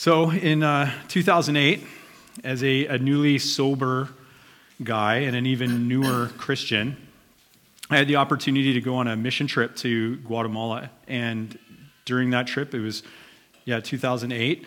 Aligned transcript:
So 0.00 0.30
in 0.30 0.62
uh, 0.62 0.90
2008, 1.08 1.86
as 2.42 2.64
a, 2.64 2.86
a 2.86 2.96
newly 2.96 3.36
sober 3.36 4.08
guy 4.82 5.16
and 5.16 5.36
an 5.36 5.44
even 5.44 5.88
newer 5.88 6.30
Christian, 6.38 6.96
I 7.90 7.98
had 7.98 8.08
the 8.08 8.16
opportunity 8.16 8.72
to 8.72 8.80
go 8.80 8.96
on 8.96 9.08
a 9.08 9.14
mission 9.14 9.46
trip 9.46 9.76
to 9.76 10.16
Guatemala. 10.16 10.88
And 11.06 11.58
during 12.06 12.30
that 12.30 12.46
trip, 12.46 12.72
it 12.72 12.80
was, 12.80 13.02
yeah, 13.66 13.80
2008. 13.80 14.62
It 14.62 14.66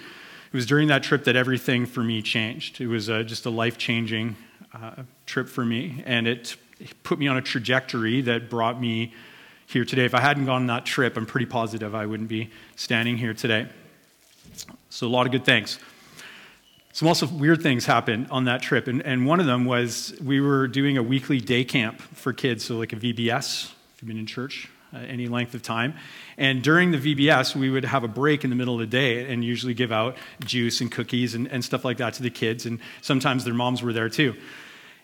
was 0.53 0.67
during 0.67 0.89
that 0.89 1.01
trip 1.01 1.23
that 1.23 1.35
everything 1.35 1.87
for 1.87 2.03
me 2.03 2.21
changed. 2.21 2.79
It 2.79 2.85
was 2.85 3.09
uh, 3.09 3.23
just 3.23 3.47
a 3.47 3.49
life 3.49 3.79
changing 3.79 4.35
uh, 4.71 5.01
trip 5.25 5.49
for 5.49 5.65
me. 5.65 6.03
And 6.05 6.27
it 6.27 6.55
put 7.01 7.17
me 7.17 7.27
on 7.27 7.37
a 7.37 7.41
trajectory 7.41 8.21
that 8.21 8.51
brought 8.51 8.79
me 8.79 9.15
here 9.65 9.83
today. 9.83 10.05
If 10.05 10.13
I 10.13 10.19
hadn't 10.19 10.45
gone 10.45 10.61
on 10.61 10.67
that 10.67 10.85
trip, 10.85 11.17
I'm 11.17 11.25
pretty 11.25 11.47
positive 11.47 11.95
I 11.95 12.05
wouldn't 12.05 12.29
be 12.29 12.51
standing 12.75 13.17
here 13.17 13.33
today. 13.33 13.67
So, 14.89 15.07
a 15.07 15.09
lot 15.09 15.25
of 15.25 15.31
good 15.31 15.45
things. 15.45 15.79
Some 16.91 17.07
also 17.07 17.25
weird 17.25 17.63
things 17.63 17.85
happened 17.85 18.27
on 18.29 18.45
that 18.45 18.61
trip, 18.61 18.87
and, 18.87 19.01
and 19.01 19.25
one 19.25 19.39
of 19.39 19.47
them 19.47 19.65
was 19.65 20.15
we 20.23 20.39
were 20.39 20.67
doing 20.67 20.97
a 20.97 21.03
weekly 21.03 21.39
day 21.39 21.63
camp 21.63 21.99
for 21.99 22.33
kids, 22.33 22.65
so 22.65 22.77
like 22.77 22.93
a 22.93 22.95
VBS, 22.95 23.65
if 23.65 24.01
you've 24.01 24.07
been 24.07 24.19
in 24.19 24.27
church 24.27 24.69
uh, 24.93 24.99
any 24.99 25.27
length 25.27 25.55
of 25.55 25.61
time. 25.61 25.95
And 26.37 26.61
during 26.61 26.91
the 26.91 26.97
VBS, 26.97 27.55
we 27.55 27.69
would 27.69 27.85
have 27.85 28.03
a 28.03 28.07
break 28.07 28.43
in 28.43 28.49
the 28.49 28.55
middle 28.55 28.75
of 28.75 28.79
the 28.79 28.85
day 28.85 29.31
and 29.31 29.43
usually 29.43 29.73
give 29.73 29.91
out 29.91 30.17
juice 30.41 30.81
and 30.81 30.91
cookies 30.91 31.35
and, 31.35 31.47
and 31.47 31.65
stuff 31.65 31.83
like 31.83 31.97
that 31.97 32.13
to 32.15 32.23
the 32.23 32.29
kids, 32.29 32.65
and 32.65 32.79
sometimes 33.01 33.43
their 33.43 33.53
moms 33.53 33.81
were 33.81 33.93
there 33.93 34.09
too. 34.09 34.35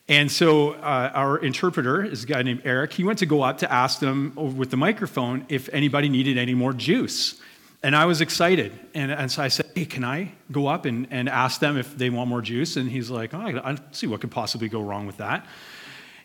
And 0.07 0.31
so 0.31 0.71
uh, 0.71 1.11
our 1.13 1.37
interpreter 1.37 2.03
is 2.03 2.23
a 2.23 2.27
guy 2.27 2.41
named 2.41 2.61
Eric. 2.65 2.93
He 2.93 3.03
went 3.03 3.19
to 3.19 3.27
go 3.27 3.43
up 3.43 3.59
to 3.59 3.71
ask 3.71 3.99
them 3.99 4.33
with 4.35 4.71
the 4.71 4.77
microphone 4.77 5.45
if 5.49 5.69
anybody 5.71 6.09
needed 6.09 6.37
any 6.37 6.55
more 6.55 6.73
juice. 6.73 7.39
And 7.81 7.95
I 7.95 8.05
was 8.05 8.19
excited. 8.19 8.77
And, 8.93 9.11
and 9.11 9.31
so 9.31 9.41
I 9.41 9.47
said, 9.47 9.67
Hey, 9.73 9.85
can 9.85 10.03
I 10.03 10.31
go 10.51 10.67
up 10.67 10.85
and, 10.85 11.07
and 11.11 11.29
ask 11.29 11.59
them 11.59 11.77
if 11.77 11.97
they 11.97 12.09
want 12.09 12.29
more 12.29 12.41
juice? 12.41 12.75
And 12.75 12.89
he's 12.89 13.09
like, 13.09 13.33
Oh, 13.33 13.39
I, 13.39 13.71
I 13.71 13.77
see 13.91 14.07
what 14.07 14.21
could 14.21 14.31
possibly 14.31 14.67
go 14.67 14.81
wrong 14.81 15.05
with 15.05 15.17
that. 15.17 15.45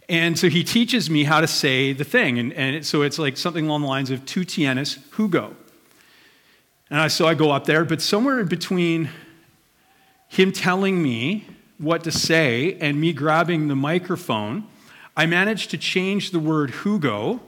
And 0.08 0.38
so 0.38 0.48
he 0.48 0.64
teaches 0.64 1.08
me 1.08 1.24
how 1.24 1.40
to 1.40 1.46
say 1.46 1.92
the 1.92 2.04
thing. 2.04 2.38
And, 2.38 2.52
and 2.52 2.84
so 2.84 3.02
it's 3.02 3.18
like 3.18 3.36
something 3.36 3.66
along 3.66 3.82
the 3.82 3.86
lines 3.86 4.10
of 4.10 4.26
tu 4.26 4.44
tienes 4.44 4.98
jugo. 5.10 5.54
And 6.90 7.00
I, 7.00 7.08
so 7.08 7.26
I 7.26 7.34
go 7.34 7.50
up 7.50 7.64
there, 7.64 7.84
but 7.84 8.02
somewhere 8.02 8.40
in 8.40 8.46
between 8.46 9.08
him 10.28 10.52
telling 10.52 11.02
me 11.02 11.46
what 11.78 12.04
to 12.04 12.12
say 12.12 12.76
and 12.80 13.00
me 13.00 13.12
grabbing 13.12 13.68
the 13.68 13.76
microphone, 13.76 14.66
I 15.16 15.26
managed 15.26 15.70
to 15.70 15.78
change 15.78 16.30
the 16.32 16.38
word 16.38 16.72
jugo 16.82 17.40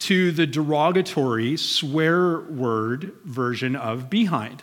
to 0.00 0.30
the 0.30 0.46
derogatory 0.46 1.56
swear 1.56 2.40
word 2.40 3.12
version 3.24 3.74
of 3.74 4.08
behind. 4.08 4.62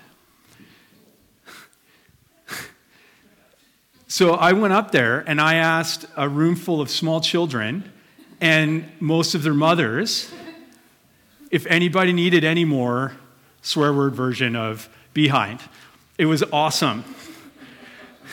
so 4.08 4.34
I 4.34 4.54
went 4.54 4.74
up 4.74 4.92
there 4.92 5.20
and 5.28 5.42
I 5.42 5.56
asked 5.56 6.06
a 6.16 6.30
room 6.30 6.56
full 6.56 6.80
of 6.82 6.90
small 6.90 7.20
children 7.22 7.92
and 8.40 8.90
most 9.00 9.36
of 9.36 9.44
their 9.44 9.54
mothers 9.54 10.32
if 11.52 11.66
anybody 11.68 12.14
needed 12.14 12.44
any 12.44 12.66
more 12.66 13.14
swear 13.62 13.94
word 13.94 14.16
version 14.16 14.56
of 14.56 14.90
behind. 15.14 15.60
It 16.18 16.26
was 16.26 16.44
awesome. 16.52 17.04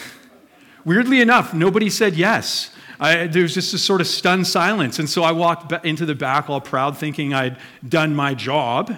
Weirdly 0.84 1.20
enough, 1.20 1.54
nobody 1.54 1.90
said 1.90 2.14
yes. 2.14 2.71
I, 3.02 3.26
there 3.26 3.42
was 3.42 3.52
just 3.52 3.74
a 3.74 3.78
sort 3.78 4.00
of 4.00 4.06
stunned 4.06 4.46
silence. 4.46 5.00
And 5.00 5.10
so 5.10 5.24
I 5.24 5.32
walked 5.32 5.72
into 5.84 6.06
the 6.06 6.14
back 6.14 6.48
all 6.48 6.60
proud, 6.60 6.96
thinking 6.96 7.34
I'd 7.34 7.58
done 7.86 8.14
my 8.14 8.32
job. 8.32 8.96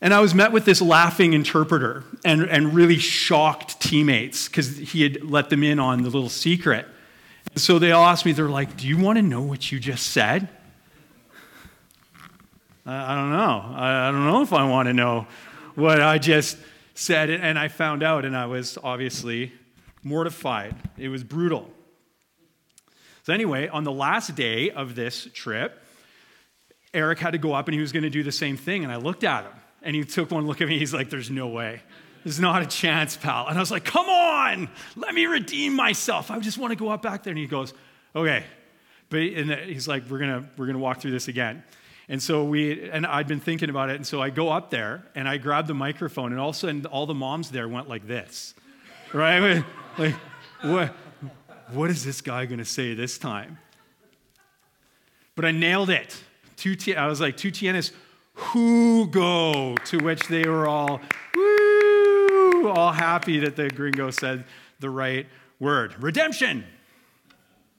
And 0.00 0.12
I 0.12 0.18
was 0.18 0.34
met 0.34 0.50
with 0.50 0.64
this 0.64 0.82
laughing 0.82 1.34
interpreter 1.34 2.02
and, 2.24 2.42
and 2.42 2.74
really 2.74 2.98
shocked 2.98 3.80
teammates 3.80 4.48
because 4.48 4.76
he 4.76 5.02
had 5.02 5.22
let 5.22 5.50
them 5.50 5.62
in 5.62 5.78
on 5.78 6.02
the 6.02 6.10
little 6.10 6.28
secret. 6.28 6.84
And 7.52 7.60
so 7.62 7.78
they 7.78 7.92
all 7.92 8.04
asked 8.04 8.26
me, 8.26 8.32
they're 8.32 8.48
like, 8.48 8.76
Do 8.76 8.88
you 8.88 8.98
want 8.98 9.18
to 9.18 9.22
know 9.22 9.42
what 9.42 9.70
you 9.70 9.78
just 9.78 10.06
said? 10.06 10.48
I, 12.84 13.12
I 13.12 13.14
don't 13.14 13.30
know. 13.30 13.72
I, 13.76 14.08
I 14.08 14.10
don't 14.10 14.26
know 14.26 14.42
if 14.42 14.52
I 14.52 14.68
want 14.68 14.88
to 14.88 14.92
know 14.92 15.28
what 15.76 16.02
I 16.02 16.18
just 16.18 16.58
said. 16.94 17.30
And 17.30 17.56
I 17.56 17.68
found 17.68 18.02
out, 18.02 18.24
and 18.24 18.36
I 18.36 18.46
was 18.46 18.78
obviously 18.82 19.52
mortified. 20.02 20.74
It 20.96 21.08
was 21.08 21.22
brutal. 21.22 21.70
So, 23.28 23.34
anyway, 23.34 23.68
on 23.68 23.84
the 23.84 23.92
last 23.92 24.34
day 24.36 24.70
of 24.70 24.94
this 24.94 25.28
trip, 25.34 25.84
Eric 26.94 27.18
had 27.18 27.32
to 27.32 27.38
go 27.38 27.52
up 27.52 27.68
and 27.68 27.74
he 27.74 27.80
was 27.82 27.92
going 27.92 28.04
to 28.04 28.08
do 28.08 28.22
the 28.22 28.32
same 28.32 28.56
thing. 28.56 28.84
And 28.84 28.90
I 28.90 28.96
looked 28.96 29.22
at 29.22 29.44
him 29.44 29.52
and 29.82 29.94
he 29.94 30.02
took 30.02 30.30
one 30.30 30.46
look 30.46 30.62
at 30.62 30.68
me. 30.68 30.78
He's 30.78 30.94
like, 30.94 31.10
There's 31.10 31.28
no 31.28 31.48
way. 31.48 31.82
There's 32.24 32.40
not 32.40 32.62
a 32.62 32.66
chance, 32.66 33.18
pal. 33.18 33.46
And 33.46 33.58
I 33.58 33.60
was 33.60 33.70
like, 33.70 33.84
Come 33.84 34.08
on, 34.08 34.70
let 34.96 35.14
me 35.14 35.26
redeem 35.26 35.76
myself. 35.76 36.30
I 36.30 36.38
just 36.38 36.56
want 36.56 36.70
to 36.70 36.76
go 36.76 36.88
up 36.88 37.02
back 37.02 37.22
there. 37.22 37.32
And 37.32 37.38
he 37.38 37.46
goes, 37.46 37.74
Okay. 38.16 38.44
But 39.10 39.18
and 39.18 39.50
he's 39.50 39.86
like, 39.86 40.08
We're 40.08 40.20
going 40.20 40.48
we're 40.56 40.64
going 40.64 40.76
to 40.76 40.82
walk 40.82 41.02
through 41.02 41.10
this 41.10 41.28
again. 41.28 41.64
And 42.08 42.22
so 42.22 42.44
we, 42.44 42.88
and 42.88 43.04
I'd 43.04 43.28
been 43.28 43.40
thinking 43.40 43.68
about 43.68 43.90
it. 43.90 43.96
And 43.96 44.06
so 44.06 44.22
I 44.22 44.30
go 44.30 44.48
up 44.48 44.70
there 44.70 45.04
and 45.14 45.28
I 45.28 45.36
grab 45.36 45.66
the 45.66 45.74
microphone, 45.74 46.32
and 46.32 46.40
all 46.40 46.48
of 46.48 46.56
a 46.56 46.58
sudden, 46.58 46.86
all 46.86 47.04
the 47.04 47.12
moms 47.12 47.50
there 47.50 47.68
went 47.68 47.90
like 47.90 48.06
this, 48.06 48.54
right? 49.12 49.62
Like, 49.98 50.14
what? 50.62 50.94
What 51.72 51.90
is 51.90 52.04
this 52.04 52.20
guy 52.20 52.46
going 52.46 52.58
to 52.58 52.64
say 52.64 52.94
this 52.94 53.18
time? 53.18 53.58
But 55.34 55.44
I 55.44 55.50
nailed 55.50 55.90
it. 55.90 56.20
Two 56.56 56.74
t- 56.74 56.96
I 56.96 57.06
was 57.06 57.20
like, 57.20 57.36
tu 57.36 57.50
tienes 57.50 57.92
jugo, 58.36 59.76
to 59.84 59.98
which 59.98 60.26
they 60.28 60.48
were 60.48 60.66
all, 60.66 61.00
woo, 61.34 62.68
all 62.68 62.92
happy 62.92 63.38
that 63.40 63.56
the 63.56 63.68
gringo 63.68 64.10
said 64.10 64.44
the 64.80 64.90
right 64.90 65.26
word. 65.60 65.94
Redemption. 66.02 66.64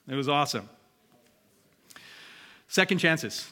It 0.07 0.15
was 0.15 0.29
awesome. 0.29 0.69
Second 2.67 2.99
chances, 2.99 3.51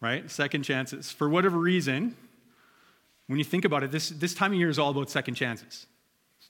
right? 0.00 0.30
Second 0.30 0.62
chances. 0.62 1.10
For 1.10 1.28
whatever 1.28 1.58
reason, 1.58 2.16
when 3.26 3.38
you 3.38 3.44
think 3.44 3.64
about 3.64 3.82
it, 3.82 3.90
this, 3.90 4.10
this 4.10 4.34
time 4.34 4.52
of 4.52 4.58
year 4.58 4.68
is 4.68 4.78
all 4.78 4.90
about 4.90 5.10
second 5.10 5.34
chances 5.34 5.86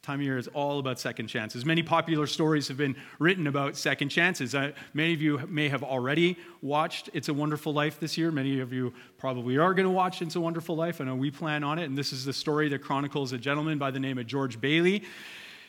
time 0.03 0.20
of 0.20 0.25
year 0.25 0.38
is 0.38 0.47
all 0.48 0.78
about 0.78 1.00
second 1.00 1.26
chances. 1.26 1.66
Many 1.66 1.82
popular 1.82 2.26
stories 2.26 2.69
have 2.69 2.76
been 2.76 2.94
written 3.19 3.48
about 3.48 3.76
second 3.76 4.10
chances. 4.10 4.54
Uh, 4.54 4.70
many 4.94 5.12
of 5.12 5.20
you 5.20 5.38
may 5.48 5.69
have 5.69 5.82
already 5.82 6.36
watched 6.62 7.10
It's 7.14 7.28
a 7.28 7.34
Wonderful 7.34 7.72
Life 7.72 7.98
this 7.98 8.16
year. 8.16 8.31
Many 8.31 8.60
of 8.60 8.72
you 8.72 8.94
probably 9.19 9.59
are 9.59 9.75
going 9.75 9.86
to 9.86 9.92
watch 9.92 10.22
It's 10.22 10.36
a 10.36 10.41
Wonderful 10.41 10.76
Life. 10.76 11.00
I 11.00 11.04
know 11.04 11.16
we 11.16 11.32
plan 11.32 11.64
on 11.64 11.81
it. 11.81 11.86
And 11.86 11.98
this 11.98 12.12
is 12.12 12.25
the 12.25 12.32
story 12.32 12.69
that 12.69 12.78
chronicles 12.78 13.32
a 13.32 13.38
gentleman 13.38 13.76
by 13.76 13.91
the 13.91 13.98
name 13.98 14.19
of 14.19 14.26
George 14.26 14.60
Bailey. 14.60 15.03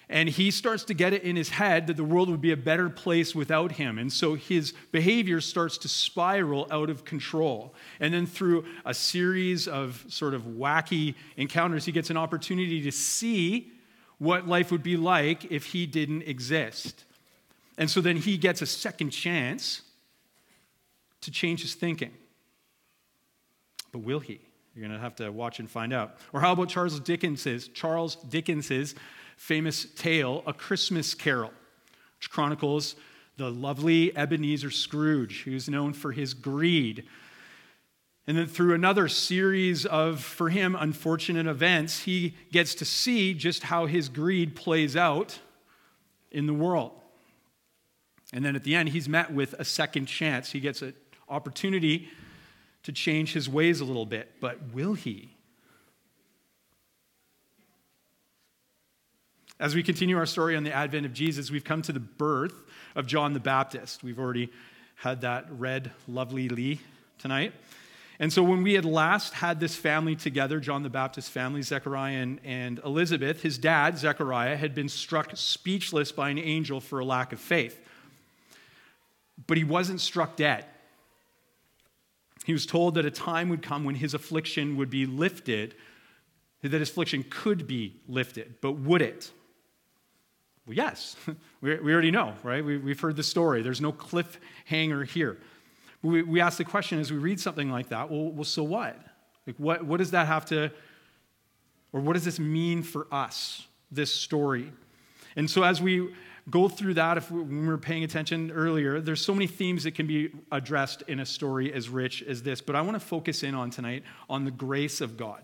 And 0.10 0.30
he 0.30 0.52
starts 0.52 0.84
to 0.86 0.94
get 0.94 1.12
it 1.12 1.24
in 1.24 1.36
his 1.36 1.50
head 1.50 1.88
that 1.88 1.98
the 1.98 2.04
world 2.04 2.30
would 2.30 2.42
be 2.42 2.52
a 2.52 2.58
better 2.58 2.90
place 2.90 3.34
without 3.34 3.74
him. 3.74 3.98
And 3.98 4.14
so 4.14 4.36
his 4.36 4.74
behavior 4.92 5.42
starts 5.42 5.78
to 5.80 5.88
spiral 5.88 6.68
out 6.70 6.92
of 6.92 7.04
control. 7.04 7.74
And 8.00 8.14
then 8.14 8.28
through 8.28 8.66
a 8.86 8.94
series 8.94 9.68
of 9.68 10.06
sort 10.08 10.36
of 10.36 10.44
wacky 10.44 11.16
encounters, 11.36 11.86
he 11.86 11.92
gets 11.92 12.12
an 12.12 12.18
opportunity 12.18 12.82
to 12.84 12.92
see 12.92 13.72
what 14.20 14.48
life 14.48 14.72
would 14.72 14.84
be 14.84 14.98
like 14.98 15.52
if 15.52 15.66
he 15.66 15.86
didn't 15.86 16.24
exist. 16.24 17.06
And 17.78 17.90
so 17.90 18.02
then 18.02 18.18
he 18.18 18.38
gets 18.38 18.62
a 18.62 18.66
second 18.66 19.10
chance 19.10 19.82
to 21.22 21.32
change 21.32 21.62
his 21.62 21.74
thinking. 21.74 22.12
But 23.92 24.00
will 24.00 24.20
he? 24.20 24.42
You're 24.76 24.88
going 24.88 24.98
to 24.98 25.02
have 25.02 25.16
to 25.16 25.32
watch 25.32 25.60
and 25.60 25.70
find 25.70 25.92
out. 25.92 26.18
Or 26.32 26.42
how 26.42 26.52
about 26.52 26.70
Charles 26.70 27.00
Dickens's 27.00 27.70
Charles 27.70 28.16
Dickens's 28.16 28.96
famous 29.38 29.86
tale 29.96 30.44
A 30.46 30.54
Christmas 30.54 31.14
Carol, 31.14 31.52
which 32.18 32.30
chronicles 32.30 32.96
the 33.38 33.50
lovely 33.50 34.16
Ebenezer 34.16 34.70
Scrooge, 34.70 35.44
who's 35.44 35.70
known 35.70 35.94
for 35.94 36.12
his 36.12 36.34
greed 36.34 37.06
and 38.30 38.38
then 38.38 38.46
through 38.46 38.76
another 38.76 39.08
series 39.08 39.88
of, 39.88 40.24
for 40.24 40.50
him, 40.50 40.78
unfortunate 40.80 41.48
events, 41.48 42.02
he 42.02 42.36
gets 42.52 42.76
to 42.76 42.86
see 42.86 43.34
just 43.34 43.64
how 43.64 43.88
his 43.88 44.08
greed 44.08 44.56
plays 44.56 44.96
out 44.96 45.40
in 46.30 46.46
the 46.46 46.54
world. 46.54 46.92
And 48.32 48.46
then 48.46 48.56
at 48.56 48.64
the 48.64 48.76
end, 48.76 48.90
he's 48.90 49.10
met 49.10 49.34
with 49.34 49.54
a 49.54 49.66
second 49.66 50.06
chance. 50.06 50.52
He 50.52 50.60
gets 50.60 50.84
an 50.84 50.94
opportunity 51.28 52.08
to 52.84 52.92
change 52.92 53.34
his 53.34 53.50
ways 53.50 53.82
a 53.82 53.84
little 53.84 54.06
bit. 54.06 54.36
But 54.40 54.60
will 54.74 54.94
he? 54.94 55.36
As 59.60 59.74
we 59.74 59.82
continue 59.82 60.20
our 60.20 60.28
story 60.28 60.56
on 60.56 60.64
the 60.64 60.72
advent 60.72 61.08
of 61.08 61.14
Jesus, 61.14 61.50
we've 61.50 61.64
come 61.64 61.82
to 61.82 61.92
the 61.92 62.00
birth 62.00 62.54
of 62.96 63.08
John 63.08 63.34
the 63.34 63.40
Baptist. 63.40 64.04
We've 64.04 64.20
already 64.20 64.52
had 64.94 65.22
that 65.22 65.48
read 65.50 65.90
lovelyly 66.08 66.80
tonight. 67.18 67.54
And 68.20 68.34
so 68.34 68.44
when 68.44 68.64
we 68.64 68.74
had 68.74 68.84
last 68.84 69.34
had 69.34 69.62
this 69.62 69.76
family 69.76 70.16
together, 70.16 70.60
John 70.60 70.84
the 70.84 70.90
Baptist 70.90 71.32
family, 71.32 71.62
Zechariah 71.62 72.18
and, 72.18 72.40
and 72.44 72.80
Elizabeth, 72.80 73.42
his 73.42 73.58
dad, 73.58 73.98
Zechariah, 73.98 74.58
had 74.58 74.76
been 74.76 74.90
struck 74.90 75.32
speechless 75.36 76.12
by 76.12 76.30
an 76.30 76.38
angel 76.38 76.82
for 76.82 77.00
a 77.00 77.06
lack 77.06 77.32
of 77.32 77.40
faith. 77.40 77.80
But 79.48 79.58
he 79.58 79.64
wasn't 79.64 80.02
struck 80.02 80.36
dead. 80.36 80.66
He 82.46 82.52
was 82.52 82.66
told 82.66 82.96
that 82.96 83.06
a 83.06 83.12
time 83.12 83.48
would 83.50 83.62
come 83.62 83.86
when 83.86 83.96
his 83.96 84.14
affliction 84.14 84.76
would 84.76 84.90
be 84.90 85.06
lifted 85.06 85.76
that 86.62 86.80
his 86.80 86.90
affliction 86.90 87.24
could 87.30 87.68
be 87.68 87.96
lifted, 88.08 88.56
but 88.62 88.74
would 88.74 89.02
it? 89.02 89.32
Well, 90.66 90.76
yes. 90.76 91.16
we, 91.62 91.72
already 91.72 92.12
know, 92.12 92.34
right? 92.44 92.64
We, 92.64 92.78
we've 92.78 93.00
heard 93.00 93.16
the 93.16 93.24
story. 93.24 93.62
There's 93.62 93.82
no 93.82 93.94
cliffhanger 93.94 95.08
here. 95.08 95.38
We, 96.02 96.24
we 96.24 96.42
ask 96.42 96.58
the 96.58 96.66
question 96.66 97.00
as 97.00 97.12
we 97.12 97.18
read 97.18 97.40
something 97.40 97.70
like 97.70 97.90
that 97.90 98.10
well, 98.10 98.32
well 98.32 98.44
so 98.44 98.64
what? 98.64 98.98
Like, 99.46 99.56
what, 99.58 99.84
what 99.84 99.98
does 99.98 100.12
that 100.12 100.28
have 100.28 100.46
to, 100.46 100.72
or 101.92 102.02
what 102.02 102.14
does 102.14 102.26
this 102.26 102.40
mean 102.40 102.84
for 102.84 103.08
us, 103.12 103.66
this 103.92 104.14
story? 104.14 104.72
And 105.36 105.50
so 105.50 105.64
as 105.64 105.82
we 105.82 106.14
go 106.50 106.68
through 106.68 106.96
that, 106.96 107.18
if 107.18 107.32
we, 107.32 107.42
when 107.42 107.62
we 107.62 107.68
were 107.68 107.78
paying 107.78 108.04
attention 108.04 108.52
earlier, 108.52 109.02
there's 109.02 109.24
so 109.24 109.34
many 109.34 109.48
themes 109.48 109.84
that 109.84 109.96
can 109.96 110.08
be 110.08 110.32
addressed 110.52 111.04
in 111.08 111.20
a 111.20 111.26
story 111.26 111.74
as 111.74 111.90
rich 111.90 112.24
as 112.24 112.44
this. 112.44 112.62
But 112.62 112.76
I 112.76 112.82
want 112.82 112.96
to 112.96 113.00
focus 113.00 113.44
in 113.44 113.56
on 113.56 113.70
tonight 113.70 114.04
on 114.30 114.46
the 114.46 114.52
grace 114.52 115.02
of 115.02 115.18
God. 115.18 115.42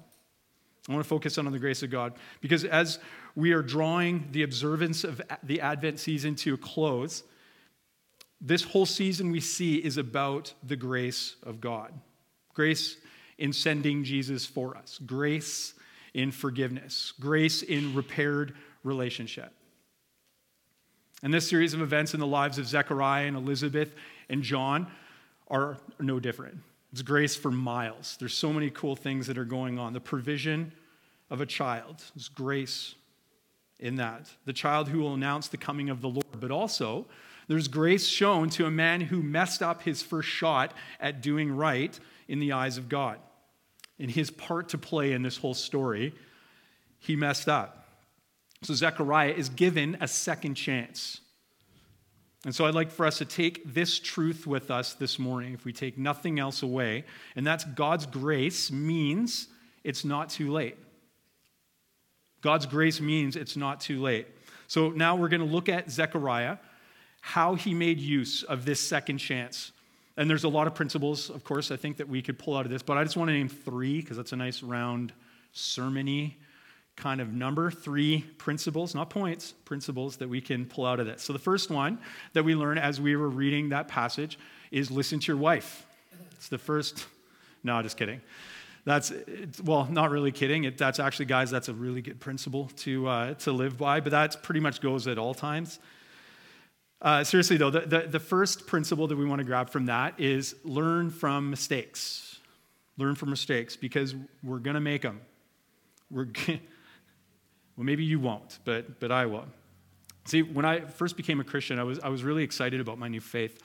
I 0.87 0.91
want 0.91 1.03
to 1.03 1.09
focus 1.09 1.37
on 1.37 1.51
the 1.51 1.59
grace 1.59 1.81
of 1.81 1.89
God 1.89 2.13
because 2.41 2.63
as 2.63 2.99
we 3.35 3.53
are 3.53 3.63
drawing 3.63 4.27
the 4.31 4.43
observance 4.43 5.03
of 5.03 5.19
the 5.41 5.61
Advent 5.61 5.99
season 5.99 6.35
to 6.35 6.53
a 6.53 6.57
close, 6.57 7.23
this 8.41 8.63
whole 8.63 8.85
season 8.85 9.31
we 9.31 9.39
see 9.39 9.77
is 9.77 9.97
about 9.97 10.53
the 10.63 10.75
grace 10.75 11.35
of 11.43 11.61
God. 11.61 11.93
Grace 12.53 12.97
in 13.37 13.51
sending 13.51 14.03
Jesus 14.03 14.45
for 14.45 14.77
us, 14.77 14.99
grace 15.05 15.73
in 16.13 16.31
forgiveness, 16.31 17.13
grace 17.19 17.61
in 17.61 17.93
repaired 17.93 18.53
relationship. 18.83 19.51
And 21.23 21.33
this 21.33 21.49
series 21.49 21.73
of 21.73 21.81
events 21.81 22.13
in 22.13 22.19
the 22.19 22.27
lives 22.27 22.57
of 22.57 22.67
Zechariah 22.67 23.27
and 23.27 23.35
Elizabeth 23.35 23.95
and 24.29 24.43
John 24.43 24.87
are 25.49 25.77
no 25.99 26.19
different. 26.19 26.59
It's 26.91 27.01
grace 27.01 27.35
for 27.35 27.51
miles. 27.51 28.15
There's 28.19 28.33
so 28.33 28.53
many 28.53 28.69
cool 28.69 28.95
things 28.95 29.27
that 29.27 29.37
are 29.37 29.45
going 29.45 29.79
on. 29.79 29.93
The 29.93 29.99
provision 29.99 30.71
of 31.29 31.41
a 31.41 31.45
child, 31.45 32.03
there's 32.15 32.29
grace 32.29 32.95
in 33.79 33.95
that. 33.97 34.29
The 34.45 34.53
child 34.53 34.87
who 34.87 34.99
will 34.99 35.13
announce 35.13 35.47
the 35.47 35.57
coming 35.57 35.89
of 35.89 36.01
the 36.01 36.07
Lord, 36.07 36.39
but 36.39 36.51
also 36.51 37.05
there's 37.47 37.67
grace 37.67 38.07
shown 38.07 38.49
to 38.51 38.65
a 38.65 38.71
man 38.71 39.01
who 39.01 39.21
messed 39.21 39.61
up 39.61 39.83
his 39.83 40.01
first 40.01 40.29
shot 40.29 40.73
at 40.99 41.21
doing 41.21 41.51
right 41.51 41.97
in 42.27 42.39
the 42.39 42.53
eyes 42.53 42.77
of 42.77 42.89
God. 42.89 43.19
In 43.99 44.09
his 44.09 44.31
part 44.31 44.69
to 44.69 44.77
play 44.77 45.13
in 45.13 45.21
this 45.21 45.37
whole 45.37 45.53
story, 45.53 46.13
he 46.99 47.15
messed 47.15 47.47
up. 47.47 47.87
So 48.63 48.73
Zechariah 48.73 49.31
is 49.31 49.49
given 49.49 49.97
a 50.01 50.07
second 50.07 50.55
chance. 50.55 51.21
And 52.45 52.53
so 52.53 52.65
I'd 52.65 52.75
like 52.75 52.91
for 52.91 53.05
us 53.05 53.17
to 53.19 53.25
take 53.25 53.73
this 53.73 53.99
truth 53.99 54.45
with 54.45 54.69
us 54.69 54.93
this 54.93 55.17
morning, 55.17 55.53
if 55.53 55.65
we 55.65 55.73
take 55.73 55.97
nothing 55.97 56.39
else 56.39 56.61
away, 56.61 57.05
and 57.35 57.45
that's 57.45 57.63
God's 57.63 58.05
grace 58.05 58.71
means 58.71 59.47
it's 59.83 60.05
not 60.05 60.29
too 60.29 60.51
late. 60.51 60.77
God's 62.41 62.67
grace 62.67 63.01
means 63.01 63.35
it's 63.35 63.57
not 63.57 63.81
too 63.81 64.01
late. 64.01 64.27
So 64.67 64.89
now 64.89 65.15
we're 65.15 65.29
going 65.29 65.41
to 65.41 65.51
look 65.51 65.69
at 65.69 65.89
Zechariah, 65.89 66.57
how 67.25 67.55
he 67.55 67.73
made 67.73 67.99
use 67.99 68.43
of 68.43 68.65
this 68.65 68.79
second 68.79 69.17
chance. 69.17 69.71
And 70.15 70.29
there's 70.29 70.43
a 70.43 70.47
lot 70.47 70.67
of 70.67 70.75
principles, 70.75 71.31
of 71.31 71.43
course, 71.43 71.71
I 71.71 71.75
think 71.75 71.97
that 71.97 72.07
we 72.07 72.21
could 72.21 72.37
pull 72.37 72.55
out 72.55 72.65
of 72.65 72.71
this, 72.71 72.83
but 72.83 72.99
I 72.99 73.03
just 73.03 73.17
want 73.17 73.29
to 73.29 73.33
name 73.33 73.49
three 73.49 73.99
because 73.99 74.15
that's 74.15 74.31
a 74.31 74.35
nice 74.35 74.61
round 74.61 75.11
sermony 75.51 76.35
kind 76.95 77.19
of 77.19 77.33
number, 77.33 77.71
three 77.71 78.23
principles, 78.37 78.93
not 78.93 79.09
points, 79.09 79.53
principles 79.65 80.17
that 80.17 80.29
we 80.29 80.39
can 80.39 80.67
pull 80.67 80.85
out 80.85 80.99
of 80.99 81.07
this. 81.07 81.23
So 81.23 81.33
the 81.33 81.39
first 81.39 81.71
one 81.71 81.97
that 82.33 82.45
we 82.45 82.53
learn 82.53 82.77
as 82.77 83.01
we 83.01 83.15
were 83.15 83.27
reading 83.27 83.69
that 83.69 83.87
passage 83.87 84.37
is 84.69 84.91
listen 84.91 85.19
to 85.19 85.25
your 85.25 85.37
wife. 85.37 85.83
It's 86.33 86.49
the 86.49 86.59
first, 86.59 87.07
no, 87.63 87.81
just 87.81 87.97
kidding. 87.97 88.21
That's, 88.85 89.11
well, 89.63 89.87
not 89.89 90.11
really 90.11 90.31
kidding. 90.31 90.65
It, 90.65 90.77
that's 90.77 90.99
actually, 90.99 91.25
guys, 91.25 91.49
that's 91.49 91.69
a 91.69 91.73
really 91.73 92.03
good 92.03 92.19
principle 92.19 92.69
to, 92.77 93.07
uh, 93.07 93.33
to 93.33 93.51
live 93.51 93.79
by, 93.79 93.99
but 93.99 94.11
that 94.11 94.43
pretty 94.43 94.59
much 94.59 94.79
goes 94.79 95.07
at 95.07 95.17
all 95.17 95.33
times. 95.33 95.79
Uh, 97.01 97.23
seriously, 97.23 97.57
though, 97.57 97.69
the, 97.69 97.81
the, 97.81 97.99
the 98.07 98.19
first 98.19 98.67
principle 98.67 99.07
that 99.07 99.17
we 99.17 99.25
want 99.25 99.39
to 99.39 99.45
grab 99.45 99.69
from 99.69 99.85
that 99.85 100.19
is 100.19 100.55
learn 100.63 101.09
from 101.09 101.49
mistakes. 101.49 102.39
Learn 102.97 103.15
from 103.15 103.29
mistakes 103.29 103.75
because 103.75 104.15
we're 104.43 104.59
going 104.59 104.75
to 104.75 104.81
make 104.81 105.01
them. 105.01 105.21
We're 106.09 106.27
Well, 107.77 107.83
maybe 107.83 108.05
you 108.05 108.19
won't, 108.19 108.59
but, 108.63 108.99
but 108.99 109.11
I 109.11 109.25
will. 109.25 109.45
See, 110.25 110.41
when 110.41 110.65
I 110.65 110.79
first 110.79 111.17
became 111.17 111.39
a 111.39 111.43
Christian, 111.43 111.77
I 111.77 111.83
was, 111.83 111.99
I 111.99 112.09
was 112.09 112.23
really 112.23 112.43
excited 112.43 112.79
about 112.79 112.97
my 112.97 113.07
new 113.07 113.19
faith. 113.19 113.61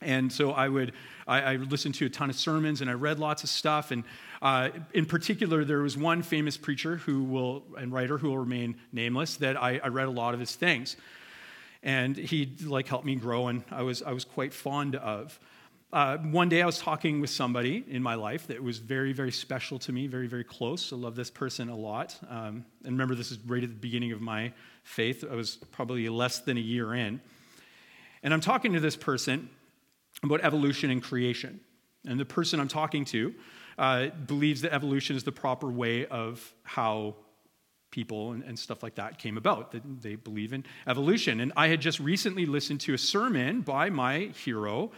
And 0.00 0.32
so 0.32 0.50
I 0.50 0.68
would, 0.68 0.92
I, 1.28 1.40
I, 1.40 1.56
listened 1.56 1.94
to 1.96 2.06
a 2.06 2.10
ton 2.10 2.28
of 2.28 2.34
sermons 2.34 2.80
and 2.80 2.90
I 2.90 2.94
read 2.94 3.20
lots 3.20 3.44
of 3.44 3.50
stuff. 3.50 3.92
And 3.92 4.02
uh, 4.42 4.70
in 4.92 5.06
particular, 5.06 5.64
there 5.64 5.78
was 5.78 5.96
one 5.96 6.22
famous 6.22 6.56
preacher 6.56 6.96
who 6.96 7.22
will, 7.22 7.62
and 7.78 7.92
writer 7.92 8.18
who 8.18 8.30
will 8.30 8.38
remain 8.38 8.74
nameless, 8.92 9.36
that 9.36 9.56
I, 9.56 9.80
I 9.82 9.88
read 9.88 10.08
a 10.08 10.10
lot 10.10 10.34
of 10.34 10.40
his 10.40 10.56
things. 10.56 10.96
And 11.82 12.16
he 12.16 12.56
like 12.64 12.86
helped 12.86 13.04
me 13.04 13.16
grow, 13.16 13.48
and 13.48 13.64
I 13.70 13.82
was, 13.82 14.02
I 14.02 14.12
was 14.12 14.24
quite 14.24 14.52
fond 14.54 14.94
of. 14.96 15.38
Uh, 15.92 16.16
one 16.16 16.48
day 16.48 16.62
I 16.62 16.66
was 16.66 16.78
talking 16.78 17.20
with 17.20 17.28
somebody 17.28 17.84
in 17.86 18.02
my 18.02 18.14
life 18.14 18.46
that 18.46 18.62
was 18.62 18.78
very, 18.78 19.12
very 19.12 19.32
special 19.32 19.78
to 19.80 19.92
me, 19.92 20.06
very, 20.06 20.26
very 20.26 20.44
close. 20.44 20.90
I 20.90 20.96
love 20.96 21.16
this 21.16 21.28
person 21.28 21.68
a 21.68 21.76
lot. 21.76 22.18
Um, 22.30 22.64
and 22.84 22.92
remember, 22.92 23.14
this 23.14 23.30
is 23.30 23.38
right 23.44 23.62
at 23.62 23.68
the 23.68 23.74
beginning 23.74 24.12
of 24.12 24.22
my 24.22 24.52
faith. 24.84 25.22
I 25.30 25.34
was 25.34 25.56
probably 25.70 26.08
less 26.08 26.38
than 26.38 26.56
a 26.56 26.60
year 26.60 26.94
in. 26.94 27.20
And 28.22 28.32
I'm 28.32 28.40
talking 28.40 28.72
to 28.72 28.80
this 28.80 28.96
person 28.96 29.50
about 30.22 30.40
evolution 30.42 30.90
and 30.90 31.02
creation. 31.02 31.60
And 32.06 32.18
the 32.18 32.24
person 32.24 32.58
I'm 32.58 32.68
talking 32.68 33.04
to 33.06 33.34
uh, 33.76 34.06
believes 34.26 34.62
that 34.62 34.72
evolution 34.72 35.14
is 35.14 35.24
the 35.24 35.32
proper 35.32 35.70
way 35.70 36.06
of 36.06 36.54
how 36.62 37.16
people 37.92 38.32
and, 38.32 38.42
and, 38.42 38.58
stuff 38.58 38.82
like 38.82 38.96
that 38.96 39.18
came 39.18 39.36
about, 39.36 39.70
that 39.70 39.82
they 40.02 40.16
believe 40.16 40.52
in 40.52 40.64
evolution. 40.88 41.38
And 41.38 41.52
I 41.56 41.68
had 41.68 41.80
just 41.80 42.00
recently 42.00 42.44
listened 42.44 42.80
to 42.80 42.94
a 42.94 42.98
sermon 42.98 43.60
by 43.60 43.90
my 43.90 44.32
hero 44.44 44.90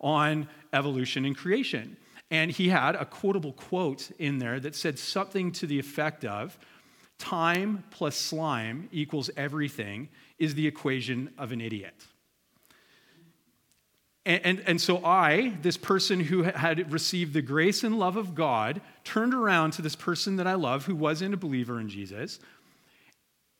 on 0.00 0.48
evolution 0.72 1.26
and 1.26 1.36
creation. 1.36 1.98
And 2.30 2.50
he 2.50 2.70
had 2.70 2.94
a 2.94 3.04
quotable 3.04 3.52
quote 3.52 4.10
in 4.18 4.38
there 4.38 4.58
that 4.60 4.74
said 4.74 4.98
something 4.98 5.52
to 5.52 5.66
the 5.66 5.78
effect 5.78 6.24
of 6.24 6.58
time 7.18 7.84
plus 7.90 8.16
slime 8.16 8.88
equals 8.92 9.30
everything 9.36 10.08
is 10.38 10.54
the 10.54 10.66
equation 10.66 11.30
of 11.38 11.52
an 11.52 11.60
idiot. 11.60 11.94
And, 14.26 14.44
and, 14.44 14.62
and, 14.66 14.80
so 14.80 15.04
I, 15.04 15.52
this 15.62 15.76
person 15.76 16.18
who 16.18 16.42
had 16.42 16.92
received 16.92 17.32
the 17.32 17.42
grace 17.42 17.84
and 17.84 17.96
love 17.96 18.16
of 18.16 18.34
God, 18.34 18.80
turned 19.04 19.32
around 19.32 19.70
to 19.74 19.82
this 19.82 19.94
person 19.94 20.34
that 20.36 20.48
I 20.48 20.54
love 20.54 20.84
who 20.84 20.96
wasn't 20.96 21.32
a 21.32 21.36
believer 21.36 21.78
in 21.78 21.88
Jesus, 21.88 22.40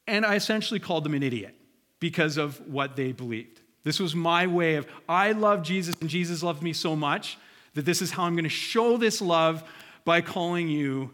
and 0.09 0.27
I 0.27 0.35
essentially 0.35 0.81
called 0.81 1.05
them 1.05 1.15
an 1.15 1.23
idiot 1.23 1.55
because 2.01 2.37
of 2.37 2.59
what 2.67 2.97
they 2.97 3.13
believed. 3.13 3.61
This 3.85 4.01
was 4.01 4.17
my 4.17 4.49
way 4.49 4.75
of, 4.75 4.89
I 5.09 5.33
love 5.33 5.63
Jesus 5.63 5.95
and 6.01 6.11
Jesus 6.11 6.43
loved 6.43 6.65
me 6.65 6.73
so 6.73 6.97
much 6.97 7.39
that 7.75 7.85
this 7.85 8.03
is 8.03 8.11
how 8.11 8.25
I'm 8.25 8.35
going 8.35 8.43
to 8.43 8.49
show 8.49 8.97
this 8.97 9.23
love 9.23 9.63
by 10.05 10.21
calling 10.21 10.69
you, 10.69 11.13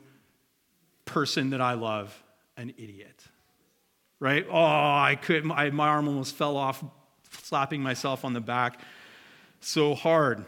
person 1.04 1.50
that 1.50 1.61
I 1.61 1.75
love, 1.75 2.23
an 2.56 2.73
idiot. 2.78 3.23
Right? 4.18 4.47
Oh, 4.49 4.54
I 4.54 5.18
could, 5.21 5.44
my, 5.44 5.68
my 5.68 5.88
arm 5.88 6.09
almost 6.09 6.37
fell 6.37 6.56
off, 6.56 6.82
slapping 7.42 7.82
myself 7.82 8.25
on 8.25 8.32
the 8.32 8.40
back 8.40 8.80
so 9.64 9.95
hard. 9.95 10.45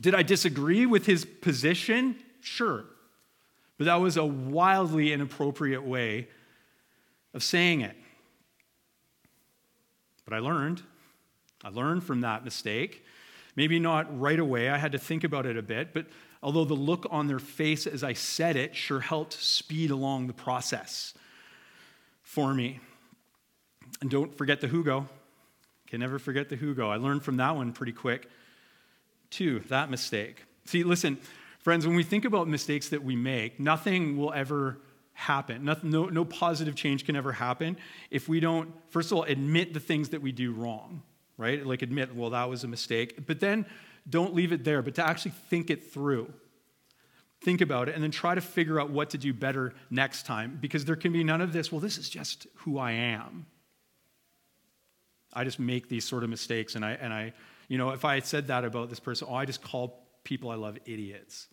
Did 0.00 0.14
I 0.14 0.22
disagree 0.22 0.86
with 0.86 1.06
his 1.06 1.24
position? 1.24 2.16
Sure. 2.40 2.84
But 3.76 3.84
that 3.84 3.96
was 3.96 4.16
a 4.16 4.24
wildly 4.24 5.12
inappropriate 5.12 5.82
way 5.82 6.28
of 7.34 7.42
saying 7.42 7.80
it. 7.82 7.96
But 10.24 10.34
I 10.34 10.38
learned. 10.38 10.82
I 11.64 11.68
learned 11.68 12.04
from 12.04 12.22
that 12.22 12.44
mistake. 12.44 13.04
Maybe 13.56 13.78
not 13.78 14.18
right 14.18 14.38
away, 14.38 14.70
I 14.70 14.78
had 14.78 14.92
to 14.92 14.98
think 14.98 15.24
about 15.24 15.44
it 15.44 15.56
a 15.56 15.62
bit, 15.62 15.92
but 15.92 16.06
although 16.42 16.64
the 16.64 16.74
look 16.74 17.06
on 17.10 17.26
their 17.26 17.38
face 17.38 17.86
as 17.86 18.04
I 18.04 18.12
said 18.12 18.56
it 18.56 18.74
sure 18.74 19.00
helped 19.00 19.34
speed 19.34 19.90
along 19.90 20.28
the 20.28 20.32
process 20.32 21.14
for 22.22 22.54
me. 22.54 22.80
And 24.00 24.10
don't 24.10 24.34
forget 24.36 24.60
the 24.60 24.68
jugo. 24.68 25.08
Can 25.90 26.00
never 26.00 26.18
forget 26.18 26.48
the 26.48 26.56
jugo. 26.56 26.88
I 26.88 26.96
learned 26.96 27.22
from 27.22 27.36
that 27.38 27.56
one 27.56 27.72
pretty 27.72 27.92
quick, 27.92 28.28
too, 29.30 29.60
that 29.68 29.90
mistake. 29.90 30.44
See, 30.64 30.84
listen, 30.84 31.18
friends, 31.58 31.86
when 31.86 31.96
we 31.96 32.04
think 32.04 32.24
about 32.24 32.48
mistakes 32.48 32.88
that 32.90 33.02
we 33.02 33.16
make, 33.16 33.58
nothing 33.60 34.16
will 34.16 34.32
ever 34.32 34.78
happen. 35.12 35.64
Nothing, 35.64 35.90
no, 35.90 36.06
no 36.06 36.24
positive 36.24 36.74
change 36.74 37.04
can 37.04 37.16
ever 37.16 37.32
happen 37.32 37.76
if 38.10 38.28
we 38.28 38.40
don't, 38.40 38.72
first 38.88 39.10
of 39.10 39.18
all, 39.18 39.24
admit 39.24 39.74
the 39.74 39.80
things 39.80 40.10
that 40.10 40.22
we 40.22 40.32
do 40.32 40.52
wrong 40.52 41.02
right? 41.40 41.66
Like 41.66 41.80
admit, 41.80 42.14
well, 42.14 42.30
that 42.30 42.48
was 42.50 42.64
a 42.64 42.68
mistake. 42.68 43.26
But 43.26 43.40
then 43.40 43.64
don't 44.08 44.34
leave 44.34 44.52
it 44.52 44.62
there, 44.62 44.82
but 44.82 44.94
to 44.96 45.06
actually 45.06 45.32
think 45.48 45.70
it 45.70 45.90
through. 45.90 46.32
Think 47.40 47.62
about 47.62 47.88
it 47.88 47.94
and 47.94 48.04
then 48.04 48.10
try 48.10 48.34
to 48.34 48.42
figure 48.42 48.78
out 48.78 48.90
what 48.90 49.10
to 49.10 49.18
do 49.18 49.32
better 49.32 49.72
next 49.88 50.26
time 50.26 50.58
because 50.60 50.84
there 50.84 50.96
can 50.96 51.12
be 51.12 51.24
none 51.24 51.40
of 51.40 51.54
this, 51.54 51.72
well, 51.72 51.80
this 51.80 51.96
is 51.96 52.10
just 52.10 52.46
who 52.56 52.78
I 52.78 52.92
am. 52.92 53.46
I 55.32 55.44
just 55.44 55.58
make 55.58 55.88
these 55.88 56.04
sort 56.04 56.24
of 56.24 56.30
mistakes 56.30 56.74
and 56.74 56.84
I, 56.84 56.92
and 56.92 57.12
I 57.12 57.32
you 57.70 57.78
know, 57.78 57.90
if 57.90 58.04
I 58.04 58.14
had 58.14 58.26
said 58.26 58.48
that 58.48 58.64
about 58.64 58.90
this 58.90 58.98
person, 58.98 59.28
oh, 59.30 59.34
I 59.34 59.44
just 59.44 59.62
call 59.62 60.04
people 60.24 60.50
I 60.50 60.56
love 60.56 60.76
idiots. 60.86 61.46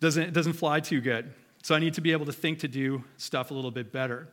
Doesn't, 0.00 0.22
it 0.22 0.32
doesn't 0.32 0.54
fly 0.54 0.80
too 0.80 1.02
good. 1.02 1.34
So 1.62 1.74
I 1.74 1.78
need 1.78 1.92
to 1.94 2.00
be 2.00 2.12
able 2.12 2.24
to 2.24 2.32
think 2.32 2.60
to 2.60 2.68
do 2.68 3.04
stuff 3.18 3.50
a 3.50 3.54
little 3.54 3.70
bit 3.70 3.92
better. 3.92 4.28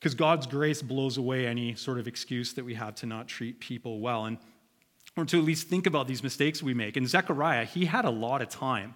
Because 0.00 0.14
God's 0.14 0.46
grace 0.46 0.80
blows 0.80 1.18
away 1.18 1.46
any 1.46 1.74
sort 1.74 1.98
of 1.98 2.08
excuse 2.08 2.54
that 2.54 2.64
we 2.64 2.72
have 2.72 2.94
to 2.96 3.06
not 3.06 3.28
treat 3.28 3.60
people 3.60 4.00
well. 4.00 4.24
And 4.24 4.38
or 5.14 5.26
to 5.26 5.38
at 5.38 5.44
least 5.44 5.68
think 5.68 5.86
about 5.86 6.08
these 6.08 6.22
mistakes 6.22 6.62
we 6.62 6.72
make. 6.72 6.96
And 6.96 7.06
Zechariah, 7.06 7.66
he 7.66 7.84
had 7.84 8.06
a 8.06 8.10
lot 8.10 8.40
of 8.40 8.48
time 8.48 8.94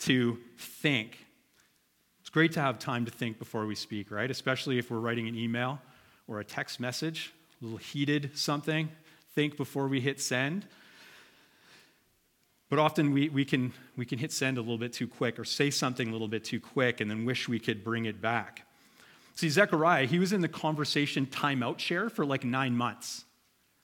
to 0.00 0.38
think. 0.58 1.18
It's 2.20 2.30
great 2.30 2.52
to 2.52 2.60
have 2.60 2.78
time 2.78 3.04
to 3.06 3.10
think 3.10 3.40
before 3.40 3.66
we 3.66 3.74
speak, 3.74 4.12
right? 4.12 4.30
Especially 4.30 4.78
if 4.78 4.92
we're 4.92 5.00
writing 5.00 5.26
an 5.26 5.34
email 5.34 5.80
or 6.26 6.40
a 6.40 6.44
text 6.44 6.80
message, 6.80 7.32
a 7.60 7.64
little 7.64 7.78
heated 7.78 8.30
something. 8.34 8.88
Think 9.34 9.56
before 9.56 9.88
we 9.88 10.00
hit 10.00 10.20
send. 10.20 10.66
But 12.68 12.78
often 12.78 13.12
we, 13.12 13.28
we, 13.28 13.44
can, 13.44 13.72
we 13.96 14.06
can 14.06 14.18
hit 14.18 14.32
send 14.32 14.56
a 14.56 14.62
little 14.62 14.78
bit 14.78 14.94
too 14.94 15.06
quick 15.06 15.38
or 15.38 15.44
say 15.44 15.70
something 15.70 16.08
a 16.08 16.12
little 16.12 16.26
bit 16.26 16.42
too 16.42 16.58
quick 16.58 17.02
and 17.02 17.10
then 17.10 17.26
wish 17.26 17.46
we 17.46 17.58
could 17.58 17.84
bring 17.84 18.06
it 18.06 18.22
back. 18.22 18.66
See, 19.34 19.50
Zechariah, 19.50 20.06
he 20.06 20.18
was 20.18 20.32
in 20.32 20.40
the 20.40 20.48
conversation 20.48 21.26
timeout 21.26 21.78
chair 21.78 22.08
for 22.08 22.24
like 22.24 22.44
nine 22.44 22.74
months, 22.74 23.24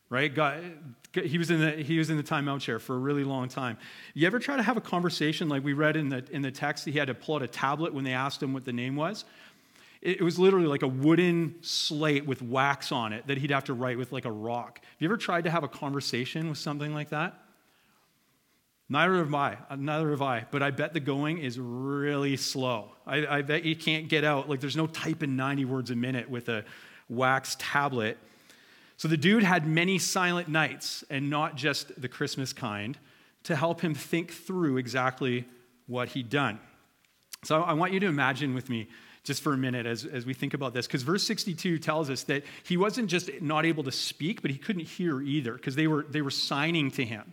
right? 0.09 0.35
God, 0.35 0.62
he, 1.12 1.37
was 1.37 1.50
in 1.50 1.61
the, 1.61 1.71
he 1.73 1.99
was 1.99 2.11
in 2.11 2.16
the 2.16 2.23
timeout 2.23 2.61
chair 2.61 2.78
for 2.78 2.97
a 2.97 2.99
really 2.99 3.25
long 3.25 3.49
time. 3.49 3.76
You 4.14 4.26
ever 4.26 4.38
try 4.38 4.57
to 4.57 4.62
have 4.62 4.76
a 4.76 4.80
conversation 4.80 5.49
like 5.50 5.64
we 5.64 5.73
read 5.73 5.97
in 5.97 6.09
the, 6.09 6.25
in 6.30 6.42
the 6.42 6.50
text? 6.50 6.85
He 6.85 6.92
had 6.92 7.09
to 7.09 7.14
pull 7.14 7.37
out 7.37 7.42
a 7.42 7.49
tablet 7.49 7.92
when 7.92 8.04
they 8.04 8.12
asked 8.12 8.42
him 8.42 8.54
what 8.54 8.64
the 8.64 8.73
name 8.73 8.97
was. 8.97 9.25
It, 10.00 10.23
was 10.23 10.38
literally 10.38 10.67
like 10.67 10.83
a 10.83 10.88
wooden 10.88 11.57
slate 11.61 12.25
with 12.25 12.40
wax 12.40 12.93
on 12.93 13.12
it 13.12 13.26
that 13.26 13.38
he'd 13.38 13.50
have 13.50 13.64
to 13.64 13.75
write 13.75 13.99
with 13.99 14.12
like 14.12 14.25
a 14.25 14.31
rock. 14.31 14.81
Have 14.81 14.97
you 15.00 15.09
ever 15.09 15.17
tried 15.17 15.45
to 15.45 15.50
have 15.50 15.64
a 15.64 15.69
conversation 15.69 16.49
with 16.49 16.59
something 16.59 16.95
like 16.95 17.11
that? 17.11 17.35
Neither 18.88 19.17
have 19.17 19.35
I. 19.35 19.59
Uh, 19.69 19.76
neither 19.76 20.11
have 20.11 20.23
I. 20.23 20.47
But 20.50 20.62
I 20.62 20.71
bet 20.71 20.95
the 20.95 21.00
going 21.00 21.38
is 21.38 21.59
really 21.59 22.37
slow. 22.37 22.93
I, 23.07 23.26
I, 23.26 23.43
bet 23.43 23.64
you 23.64 23.76
can't 23.76 24.09
get 24.09 24.25
out. 24.25 24.49
Like, 24.49 24.61
there's 24.61 24.76
no 24.76 24.87
typing 24.87 25.37
90 25.37 25.64
words 25.67 25.90
a 25.90 25.97
minute 25.97 26.31
with 26.31 26.49
a 26.49 26.64
wax 27.09 27.57
tablet. 27.59 28.19
So 28.97 29.09
the 29.09 29.17
dude 29.17 29.43
had 29.43 29.67
many 29.67 29.99
silent 29.99 30.49
nights, 30.49 31.05
and 31.11 31.28
not 31.28 31.55
just 31.55 32.00
the 32.00 32.09
Christmas 32.09 32.52
kind, 32.52 32.99
to 33.45 33.55
help 33.57 33.81
him 33.81 33.95
think 33.95 34.33
through 34.33 34.78
exactly 34.78 35.45
what 35.87 36.11
he'd 36.11 36.31
done. 36.31 36.59
So 37.45 37.62
I 37.62 37.75
want 37.75 37.93
you 37.93 38.00
to 38.00 38.07
imagine 38.07 38.55
with 38.55 38.69
me 38.69 38.88
just 39.28 39.42
for 39.42 39.52
a 39.52 39.56
minute 39.56 39.87
as, 39.87 40.04
as 40.04 40.26
we 40.26 40.35
think 40.35 40.54
about 40.54 40.75
this, 40.75 40.88
because 40.88 41.04
verse 41.04 41.25
62 41.25 41.78
tells 41.78 42.11
us 42.11 42.25
that 42.25 42.42
he 42.64 42.76
wasn't 42.76 43.08
just 43.08 43.30
not 43.40 43.64
able 43.64 43.85
to 43.85 43.92
speak, 43.92 44.42
but 44.42 44.50
he 44.50 44.58
couldn't 44.58 44.87
hear 44.87 45.20
either, 45.20 45.52
because 45.52 45.76
they 45.76 45.87
were, 45.87 46.04
they 46.11 46.20
were 46.20 46.30
signing 46.32 46.90
to 46.92 47.04
him. 47.04 47.32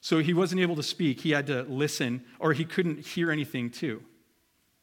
So 0.00 0.18
he 0.18 0.34
wasn't 0.34 0.60
able 0.60 0.74
to 0.74 0.82
speak. 0.82 1.20
He 1.20 1.30
had 1.30 1.46
to 1.46 1.62
listen, 1.62 2.24
or 2.40 2.52
he 2.52 2.64
couldn't 2.64 3.06
hear 3.06 3.30
anything 3.30 3.70
too. 3.70 4.02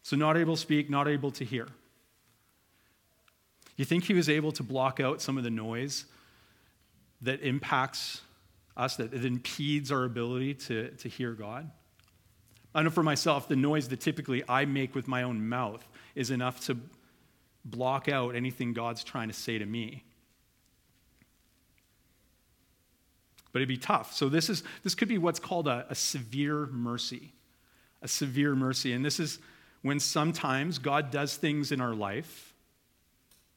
So, 0.02 0.16
not 0.16 0.38
able 0.38 0.56
to 0.56 0.62
speak, 0.62 0.90
not 0.90 1.10
able 1.10 1.32
to 1.32 1.44
hear. 1.44 1.68
You 3.76 3.84
think 3.84 4.06
he 4.06 4.14
was 4.14 4.30
able 4.30 4.54
to 4.54 4.64
block 4.64 5.02
out 5.02 5.22
some 5.22 5.38
of 5.38 5.44
the 5.44 5.50
noise 5.50 6.06
that 7.22 7.42
impacts 7.42 8.22
us, 8.78 8.96
that, 8.96 9.12
that 9.12 9.26
impedes 9.26 9.92
our 9.92 10.06
ability 10.06 10.54
to, 10.54 10.90
to 10.92 11.10
hear 11.10 11.34
God? 11.34 11.70
I 12.74 12.84
know 12.84 12.90
for 12.90 13.04
myself, 13.04 13.48
the 13.48 13.56
noise 13.56 13.88
that 13.90 14.00
typically 14.00 14.44
I 14.48 14.66
make 14.66 14.94
with 14.94 15.08
my 15.08 15.24
own 15.24 15.48
mouth 15.50 15.88
is 16.16 16.32
enough 16.32 16.60
to 16.68 16.78
block 17.66 18.08
out 18.08 18.36
anything 18.36 18.74
God's 18.74 19.04
trying 19.04 19.28
to 19.28 19.34
say 19.34 19.58
to 19.58 19.66
me. 19.66 20.04
but 23.52 23.60
it'd 23.60 23.70
be 23.70 23.78
tough. 23.78 24.14
So 24.14 24.30
this 24.30 24.50
is 24.50 24.64
this 24.84 24.96
could 24.96 25.08
be 25.08 25.18
what's 25.18 25.40
called 25.40 25.68
a, 25.68 25.86
a 25.90 25.96
severe 25.96 26.68
mercy. 26.68 27.34
A 28.02 28.08
severe 28.08 28.56
mercy. 28.56 28.94
And 28.94 29.04
this 29.04 29.20
is 29.20 29.40
when 29.82 30.00
sometimes 30.00 30.78
God 30.80 31.12
does 31.12 31.36
things 31.36 31.72
in 31.72 31.82
our 31.82 31.96
life 31.96 32.54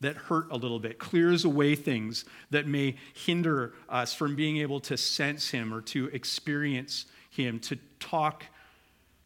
that 0.01 0.17
hurt 0.17 0.51
a 0.51 0.57
little 0.57 0.81
bit, 0.81 0.99
clears 0.99 1.45
away 1.45 1.77
things 1.77 2.25
that 2.51 2.67
may 2.67 2.97
hinder 3.15 3.73
us 3.89 4.13
from 4.13 4.35
being 4.35 4.57
able 4.57 4.81
to 4.81 4.97
sense 4.97 5.51
Him 5.51 5.73
or 5.73 5.81
to 5.83 6.07
experience 6.07 7.07
Him, 7.31 7.61
to 7.61 7.79
talk 8.01 8.45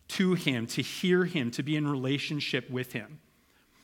to 0.09 0.35
Him, 0.35 0.67
to 0.69 0.83
hear 0.83 1.25
Him, 1.25 1.51
to 1.53 1.63
be 1.63 1.77
in 1.77 1.89
relationship 1.89 2.71
with 2.71 2.93
Him. 2.93 3.21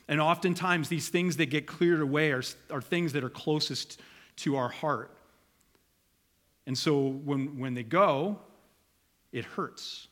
And 0.07 0.19
oftentimes, 0.19 0.89
these 0.89 1.09
things 1.09 1.37
that 1.37 1.47
get 1.47 1.65
cleared 1.65 2.01
away 2.01 2.31
are, 2.31 2.43
are 2.69 2.81
things 2.81 3.13
that 3.13 3.23
are 3.23 3.29
closest 3.29 3.99
to 4.37 4.55
our 4.55 4.69
heart. 4.69 5.15
And 6.65 6.77
so 6.77 7.07
when, 7.07 7.59
when 7.59 7.73
they 7.73 7.83
go, 7.83 8.39
it 9.31 9.45
hurts. 9.45 10.07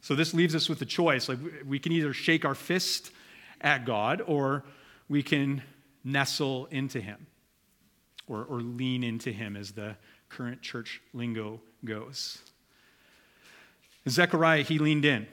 So 0.00 0.14
this 0.14 0.32
leaves 0.32 0.54
us 0.54 0.68
with 0.68 0.80
a 0.82 0.86
choice. 0.86 1.28
Like 1.28 1.38
we 1.66 1.78
can 1.78 1.92
either 1.92 2.12
shake 2.12 2.44
our 2.44 2.54
fist 2.54 3.10
at 3.60 3.84
God 3.84 4.22
or 4.24 4.64
we 5.08 5.22
can 5.22 5.62
nestle 6.04 6.66
into 6.66 7.00
him 7.00 7.26
or, 8.28 8.44
or 8.44 8.60
lean 8.60 9.02
into 9.02 9.32
him 9.32 9.56
as 9.56 9.72
the 9.72 9.96
current 10.28 10.62
church 10.62 11.00
lingo 11.12 11.60
goes. 11.84 12.38
Zechariah, 14.08 14.62
he 14.62 14.78
leaned 14.78 15.04
in. 15.04 15.26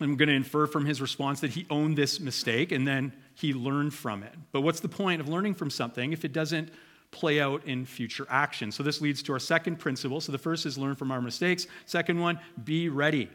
I'm 0.00 0.16
going 0.16 0.28
to 0.28 0.34
infer 0.34 0.66
from 0.66 0.86
his 0.86 1.00
response 1.00 1.40
that 1.40 1.50
he 1.50 1.66
owned 1.70 1.96
this 1.96 2.20
mistake 2.20 2.70
and 2.70 2.86
then 2.86 3.12
he 3.34 3.52
learned 3.52 3.94
from 3.94 4.22
it. 4.22 4.34
But 4.52 4.60
what's 4.60 4.80
the 4.80 4.88
point 4.88 5.20
of 5.20 5.28
learning 5.28 5.54
from 5.54 5.70
something 5.70 6.12
if 6.12 6.24
it 6.24 6.32
doesn't 6.32 6.70
play 7.10 7.40
out 7.40 7.64
in 7.64 7.84
future 7.84 8.26
action? 8.30 8.70
So 8.70 8.82
this 8.82 9.00
leads 9.00 9.22
to 9.24 9.32
our 9.32 9.38
second 9.40 9.76
principle. 9.76 10.20
So 10.20 10.30
the 10.30 10.38
first 10.38 10.66
is 10.66 10.78
learn 10.78 10.94
from 10.94 11.10
our 11.10 11.20
mistakes. 11.20 11.66
Second 11.86 12.20
one, 12.20 12.38
be 12.62 12.88
ready. 12.88 13.28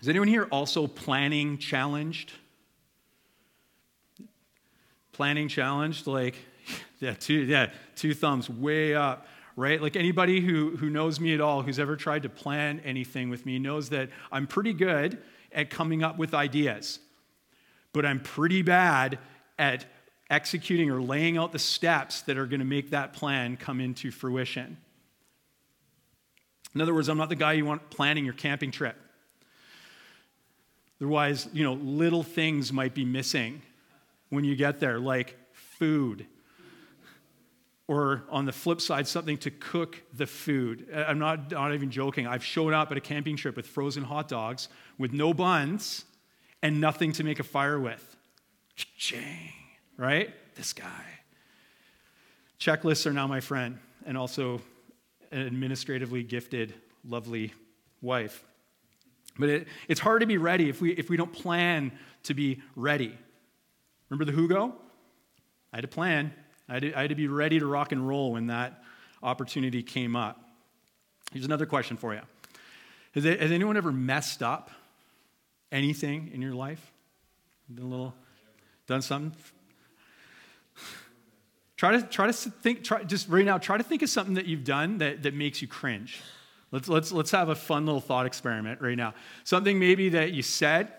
Is 0.00 0.08
anyone 0.08 0.28
here 0.28 0.48
also 0.50 0.86
planning 0.86 1.58
challenged? 1.58 2.32
Planning 5.12 5.48
challenged, 5.48 6.06
like, 6.06 6.36
yeah, 7.00 7.12
two, 7.12 7.34
yeah, 7.34 7.70
two 7.96 8.14
thumbs 8.14 8.48
way 8.48 8.94
up 8.94 9.26
right? 9.56 9.80
Like 9.80 9.96
anybody 9.96 10.40
who, 10.40 10.76
who 10.76 10.90
knows 10.90 11.20
me 11.20 11.34
at 11.34 11.40
all, 11.40 11.62
who's 11.62 11.78
ever 11.78 11.96
tried 11.96 12.22
to 12.22 12.28
plan 12.28 12.80
anything 12.84 13.30
with 13.30 13.46
me, 13.46 13.58
knows 13.58 13.90
that 13.90 14.08
I'm 14.30 14.46
pretty 14.46 14.72
good 14.72 15.18
at 15.52 15.70
coming 15.70 16.02
up 16.02 16.18
with 16.18 16.34
ideas, 16.34 17.00
but 17.92 18.06
I'm 18.06 18.20
pretty 18.20 18.62
bad 18.62 19.18
at 19.58 19.84
executing 20.30 20.90
or 20.90 21.02
laying 21.02 21.36
out 21.36 21.52
the 21.52 21.58
steps 21.58 22.22
that 22.22 22.38
are 22.38 22.46
going 22.46 22.60
to 22.60 22.66
make 22.66 22.90
that 22.90 23.12
plan 23.12 23.56
come 23.56 23.80
into 23.80 24.10
fruition. 24.10 24.76
In 26.74 26.80
other 26.80 26.94
words, 26.94 27.08
I'm 27.08 27.18
not 27.18 27.28
the 27.28 27.36
guy 27.36 27.54
you 27.54 27.64
want 27.64 27.90
planning 27.90 28.24
your 28.24 28.34
camping 28.34 28.70
trip. 28.70 28.96
Otherwise, 31.00 31.48
you 31.52 31.64
know, 31.64 31.72
little 31.72 32.22
things 32.22 32.72
might 32.72 32.94
be 32.94 33.04
missing 33.04 33.62
when 34.28 34.44
you 34.44 34.54
get 34.54 34.78
there, 34.78 35.00
like 35.00 35.36
food 35.52 36.26
or 37.90 38.22
on 38.30 38.44
the 38.44 38.52
flip 38.52 38.80
side, 38.80 39.08
something 39.08 39.36
to 39.36 39.50
cook 39.50 40.00
the 40.14 40.24
food. 40.24 40.86
I'm 40.94 41.18
not, 41.18 41.50
not 41.50 41.74
even 41.74 41.90
joking. 41.90 42.24
I've 42.24 42.44
shown 42.44 42.72
up 42.72 42.92
at 42.92 42.96
a 42.96 43.00
camping 43.00 43.34
trip 43.34 43.56
with 43.56 43.66
frozen 43.66 44.04
hot 44.04 44.28
dogs 44.28 44.68
with 44.96 45.12
no 45.12 45.34
buns 45.34 46.04
and 46.62 46.80
nothing 46.80 47.10
to 47.14 47.24
make 47.24 47.40
a 47.40 47.42
fire 47.42 47.80
with. 47.80 48.16
Right? 49.96 50.32
This 50.54 50.72
guy. 50.72 51.02
Checklists 52.60 53.06
are 53.06 53.12
now 53.12 53.26
my 53.26 53.40
friend, 53.40 53.76
and 54.06 54.16
also 54.16 54.60
an 55.32 55.44
administratively 55.44 56.22
gifted, 56.22 56.72
lovely 57.04 57.52
wife. 58.02 58.44
But 59.36 59.48
it, 59.48 59.68
it's 59.88 59.98
hard 59.98 60.20
to 60.20 60.26
be 60.26 60.38
ready 60.38 60.68
if 60.68 60.80
we, 60.80 60.92
if 60.92 61.10
we 61.10 61.16
don't 61.16 61.32
plan 61.32 61.90
to 62.22 62.34
be 62.34 62.62
ready. 62.76 63.18
Remember 64.10 64.30
the 64.30 64.38
jugo? 64.38 64.74
I 65.72 65.78
had 65.78 65.84
a 65.84 65.88
plan. 65.88 66.32
I 66.70 66.74
had, 66.74 66.82
to, 66.82 66.94
I 66.94 67.00
had 67.02 67.10
to 67.10 67.16
be 67.16 67.26
ready 67.26 67.58
to 67.58 67.66
rock 67.66 67.90
and 67.90 68.06
roll 68.06 68.32
when 68.32 68.46
that 68.46 68.84
opportunity 69.24 69.82
came 69.82 70.14
up. 70.14 70.40
Here's 71.32 71.44
another 71.44 71.66
question 71.66 71.96
for 71.96 72.14
you 72.14 72.20
Has, 73.12 73.24
has 73.24 73.50
anyone 73.50 73.76
ever 73.76 73.90
messed 73.90 74.40
up 74.40 74.70
anything 75.72 76.30
in 76.32 76.40
your 76.40 76.54
life? 76.54 76.92
Done 77.74 77.86
a 77.86 77.88
little, 77.88 78.14
done 78.86 79.02
something? 79.02 79.32
Try 81.76 81.92
to, 81.92 82.02
try 82.02 82.26
to 82.26 82.32
think, 82.32 82.84
try, 82.84 83.02
just 83.02 83.28
right 83.28 83.44
now, 83.44 83.58
try 83.58 83.76
to 83.76 83.82
think 83.82 84.02
of 84.02 84.10
something 84.10 84.34
that 84.34 84.46
you've 84.46 84.64
done 84.64 84.98
that, 84.98 85.24
that 85.24 85.34
makes 85.34 85.62
you 85.62 85.66
cringe. 85.66 86.20
Let's, 86.70 86.88
let's, 86.88 87.10
let's 87.10 87.30
have 87.32 87.48
a 87.48 87.54
fun 87.54 87.86
little 87.86 88.02
thought 88.02 88.26
experiment 88.26 88.80
right 88.80 88.96
now. 88.96 89.14
Something 89.44 89.78
maybe 89.78 90.10
that 90.10 90.32
you 90.32 90.42
said, 90.42 90.92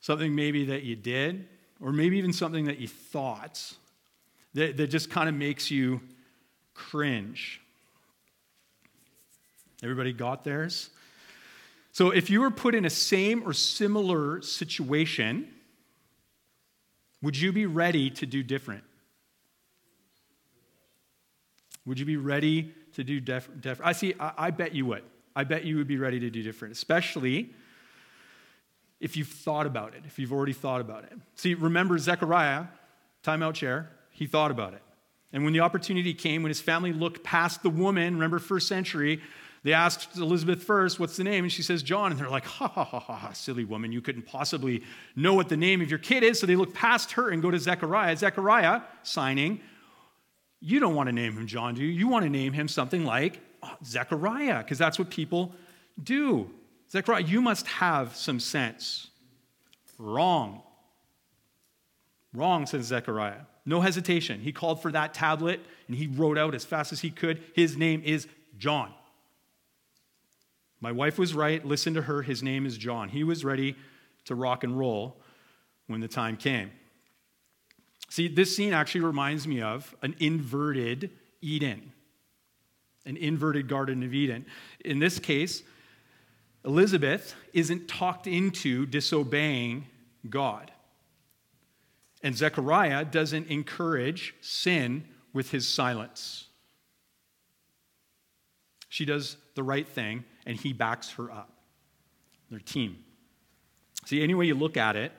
something 0.00 0.34
maybe 0.34 0.64
that 0.64 0.82
you 0.82 0.96
did, 0.96 1.46
or 1.78 1.92
maybe 1.92 2.16
even 2.18 2.32
something 2.32 2.64
that 2.64 2.78
you 2.78 2.88
thought 2.88 3.74
that, 4.54 4.76
that 4.76 4.86
just 4.88 5.10
kind 5.10 5.28
of 5.28 5.34
makes 5.34 5.70
you 5.70 6.00
cringe. 6.74 7.60
Everybody 9.82 10.12
got 10.12 10.44
theirs? 10.44 10.90
So 11.92 12.10
if 12.10 12.30
you 12.30 12.40
were 12.40 12.50
put 12.50 12.74
in 12.74 12.84
a 12.84 12.90
same 12.90 13.42
or 13.46 13.52
similar 13.52 14.42
situation, 14.42 15.48
would 17.22 17.36
you 17.36 17.52
be 17.52 17.66
ready 17.66 18.10
to 18.10 18.26
do 18.26 18.42
different? 18.42 18.84
Would 21.86 21.98
you 21.98 22.06
be 22.06 22.16
ready 22.16 22.72
to 22.94 23.04
do 23.04 23.20
different? 23.20 23.62
Def- 23.62 23.80
I 23.82 23.92
see, 23.92 24.14
I, 24.20 24.32
I, 24.38 24.50
bet 24.50 24.74
you 24.74 24.86
would. 24.86 25.02
I 25.34 25.44
bet 25.44 25.64
you 25.64 25.76
would 25.76 25.88
be 25.88 25.96
ready 25.96 26.20
to 26.20 26.30
do 26.30 26.42
different, 26.42 26.72
especially 26.72 27.50
if 29.00 29.16
you've 29.16 29.28
thought 29.28 29.66
about 29.66 29.94
it, 29.94 30.02
if 30.06 30.18
you've 30.18 30.32
already 30.32 30.52
thought 30.52 30.80
about 30.80 31.04
it. 31.04 31.12
See, 31.34 31.54
remember 31.54 31.98
Zechariah, 31.98 32.66
timeout 33.24 33.54
chair, 33.54 33.90
he 34.20 34.26
thought 34.26 34.50
about 34.50 34.74
it. 34.74 34.82
And 35.32 35.44
when 35.44 35.54
the 35.54 35.60
opportunity 35.60 36.12
came, 36.12 36.42
when 36.42 36.50
his 36.50 36.60
family 36.60 36.92
looked 36.92 37.24
past 37.24 37.62
the 37.62 37.70
woman, 37.70 38.14
remember 38.14 38.38
first 38.38 38.68
century, 38.68 39.22
they 39.64 39.72
asked 39.72 40.18
Elizabeth 40.18 40.62
first, 40.62 41.00
What's 41.00 41.16
the 41.16 41.24
name? 41.24 41.44
And 41.44 41.50
she 41.50 41.62
says, 41.62 41.82
John. 41.82 42.10
And 42.10 42.20
they're 42.20 42.28
like, 42.28 42.44
Ha 42.44 42.68
ha 42.68 42.84
ha 42.84 43.00
ha, 43.00 43.16
ha 43.16 43.32
silly 43.32 43.64
woman. 43.64 43.92
You 43.92 44.02
couldn't 44.02 44.26
possibly 44.26 44.82
know 45.16 45.32
what 45.32 45.48
the 45.48 45.56
name 45.56 45.80
of 45.80 45.88
your 45.88 45.98
kid 45.98 46.22
is. 46.22 46.38
So 46.38 46.46
they 46.46 46.54
look 46.54 46.74
past 46.74 47.12
her 47.12 47.30
and 47.30 47.40
go 47.40 47.50
to 47.50 47.58
Zechariah. 47.58 48.14
Zechariah, 48.14 48.82
signing, 49.04 49.62
You 50.60 50.80
don't 50.80 50.94
want 50.94 51.08
to 51.08 51.14
name 51.14 51.32
him 51.32 51.46
John, 51.46 51.74
do 51.74 51.82
you? 51.82 51.88
You 51.88 52.06
want 52.06 52.24
to 52.24 52.30
name 52.30 52.52
him 52.52 52.68
something 52.68 53.06
like 53.06 53.40
oh, 53.62 53.74
Zechariah, 53.82 54.58
because 54.58 54.76
that's 54.76 54.98
what 54.98 55.08
people 55.08 55.54
do. 56.02 56.50
Zechariah, 56.90 57.22
you 57.22 57.40
must 57.40 57.66
have 57.68 58.14
some 58.14 58.38
sense. 58.38 59.08
Wrong. 59.96 60.62
Wrong, 62.34 62.66
says 62.66 62.84
Zechariah. 62.84 63.46
No 63.66 63.80
hesitation. 63.80 64.40
He 64.40 64.52
called 64.52 64.82
for 64.82 64.90
that 64.92 65.14
tablet 65.14 65.60
and 65.86 65.96
he 65.96 66.06
wrote 66.06 66.38
out 66.38 66.54
as 66.54 66.64
fast 66.64 66.92
as 66.92 67.00
he 67.00 67.10
could, 67.10 67.42
His 67.54 67.76
name 67.76 68.02
is 68.04 68.26
John. 68.58 68.92
My 70.80 70.92
wife 70.92 71.18
was 71.18 71.34
right. 71.34 71.64
Listen 71.64 71.94
to 71.94 72.02
her. 72.02 72.22
His 72.22 72.42
name 72.42 72.64
is 72.64 72.78
John. 72.78 73.10
He 73.10 73.22
was 73.22 73.44
ready 73.44 73.76
to 74.24 74.34
rock 74.34 74.64
and 74.64 74.78
roll 74.78 75.20
when 75.86 76.00
the 76.00 76.08
time 76.08 76.36
came. 76.36 76.70
See, 78.08 78.28
this 78.28 78.56
scene 78.56 78.72
actually 78.72 79.02
reminds 79.02 79.46
me 79.46 79.60
of 79.60 79.94
an 80.02 80.16
inverted 80.18 81.10
Eden, 81.42 81.92
an 83.04 83.16
inverted 83.16 83.68
Garden 83.68 84.02
of 84.02 84.14
Eden. 84.14 84.46
In 84.84 84.98
this 84.98 85.18
case, 85.18 85.62
Elizabeth 86.64 87.34
isn't 87.52 87.88
talked 87.88 88.26
into 88.26 88.86
disobeying 88.86 89.86
God. 90.28 90.70
And 92.22 92.36
Zechariah 92.36 93.04
doesn't 93.04 93.48
encourage 93.48 94.34
sin 94.40 95.04
with 95.32 95.50
his 95.50 95.66
silence. 95.66 96.46
She 98.88 99.04
does 99.04 99.36
the 99.54 99.62
right 99.62 99.88
thing, 99.88 100.24
and 100.44 100.58
he 100.58 100.72
backs 100.72 101.10
her 101.12 101.30
up. 101.30 101.52
Their 102.50 102.58
team. 102.58 103.04
See, 104.04 104.22
any 104.22 104.34
way 104.34 104.46
you 104.46 104.54
look 104.54 104.76
at 104.76 104.96
it, 104.96 105.12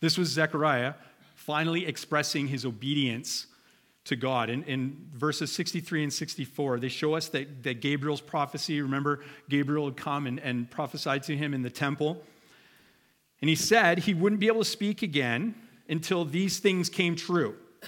this 0.00 0.16
was 0.16 0.28
Zechariah 0.28 0.94
finally 1.34 1.86
expressing 1.86 2.46
his 2.46 2.64
obedience 2.64 3.46
to 4.04 4.16
God. 4.16 4.50
In, 4.50 4.62
in 4.64 5.08
verses 5.12 5.52
63 5.52 6.04
and 6.04 6.12
64, 6.12 6.78
they 6.78 6.88
show 6.88 7.14
us 7.14 7.28
that, 7.28 7.62
that 7.64 7.80
Gabriel's 7.80 8.20
prophecy, 8.20 8.80
remember, 8.80 9.20
Gabriel 9.48 9.86
had 9.86 9.96
come 9.96 10.26
and, 10.26 10.38
and 10.40 10.70
prophesied 10.70 11.22
to 11.24 11.36
him 11.36 11.52
in 11.52 11.62
the 11.62 11.70
temple. 11.70 12.22
And 13.40 13.48
he 13.48 13.56
said 13.56 13.98
he 13.98 14.14
wouldn't 14.14 14.40
be 14.40 14.46
able 14.46 14.60
to 14.60 14.70
speak 14.70 15.02
again 15.02 15.54
until 15.90 16.24
these 16.24 16.58
things 16.58 16.88
came 16.88 17.16
true. 17.16 17.56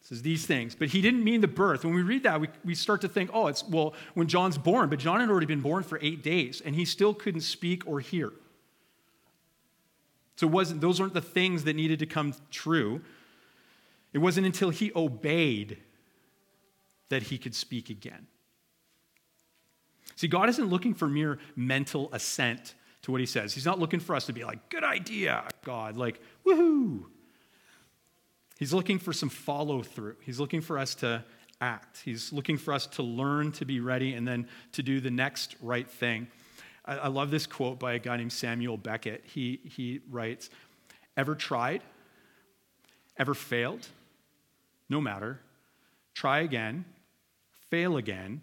It 0.00 0.10
says 0.10 0.22
these 0.22 0.46
things. 0.46 0.76
But 0.76 0.86
he 0.86 1.02
didn't 1.02 1.24
mean 1.24 1.40
the 1.40 1.48
birth. 1.48 1.84
When 1.84 1.92
we 1.92 2.02
read 2.02 2.22
that, 2.22 2.40
we, 2.40 2.46
we 2.64 2.76
start 2.76 3.00
to 3.00 3.08
think, 3.08 3.28
oh, 3.34 3.48
it's, 3.48 3.64
well, 3.64 3.92
when 4.14 4.28
John's 4.28 4.56
born. 4.56 4.88
But 4.88 5.00
John 5.00 5.18
had 5.18 5.28
already 5.28 5.46
been 5.46 5.60
born 5.60 5.82
for 5.82 5.98
eight 6.00 6.22
days, 6.22 6.62
and 6.64 6.76
he 6.76 6.84
still 6.84 7.12
couldn't 7.12 7.40
speak 7.40 7.82
or 7.88 7.98
hear. 7.98 8.32
So 10.36 10.46
it 10.46 10.52
wasn't, 10.52 10.80
those 10.80 11.00
weren't 11.00 11.12
the 11.12 11.20
things 11.20 11.64
that 11.64 11.74
needed 11.74 11.98
to 11.98 12.06
come 12.06 12.34
true. 12.52 13.00
It 14.12 14.18
wasn't 14.18 14.46
until 14.46 14.70
he 14.70 14.92
obeyed 14.94 15.78
that 17.08 17.24
he 17.24 17.36
could 17.36 17.54
speak 17.54 17.90
again. 17.90 18.28
See, 20.14 20.28
God 20.28 20.48
isn't 20.48 20.68
looking 20.68 20.94
for 20.94 21.08
mere 21.08 21.38
mental 21.56 22.10
assent 22.12 22.74
to 23.02 23.12
what 23.12 23.20
he 23.20 23.26
says. 23.26 23.54
He's 23.54 23.66
not 23.66 23.78
looking 23.78 24.00
for 24.00 24.14
us 24.14 24.26
to 24.26 24.32
be 24.32 24.44
like, 24.44 24.68
good 24.68 24.84
idea, 24.84 25.44
God, 25.64 25.96
like, 25.96 26.20
woohoo. 26.46 27.04
He's 28.58 28.72
looking 28.72 28.98
for 28.98 29.12
some 29.12 29.28
follow 29.28 29.82
through. 29.82 30.16
He's 30.22 30.40
looking 30.40 30.60
for 30.60 30.78
us 30.78 30.94
to 30.96 31.24
act. 31.60 32.00
He's 32.04 32.32
looking 32.32 32.56
for 32.56 32.72
us 32.72 32.86
to 32.88 33.02
learn 33.02 33.52
to 33.52 33.64
be 33.64 33.80
ready 33.80 34.14
and 34.14 34.26
then 34.26 34.48
to 34.72 34.82
do 34.82 35.00
the 35.00 35.10
next 35.10 35.56
right 35.60 35.88
thing. 35.88 36.28
I, 36.84 36.96
I 36.96 37.08
love 37.08 37.30
this 37.30 37.46
quote 37.46 37.78
by 37.78 37.94
a 37.94 37.98
guy 37.98 38.16
named 38.16 38.32
Samuel 38.32 38.76
Beckett. 38.76 39.24
He, 39.26 39.60
he 39.64 40.00
writes 40.10 40.50
Ever 41.16 41.34
tried? 41.34 41.82
Ever 43.18 43.34
failed? 43.34 43.86
No 44.88 45.00
matter. 45.00 45.40
Try 46.14 46.40
again, 46.40 46.86
fail 47.70 47.98
again, 47.98 48.40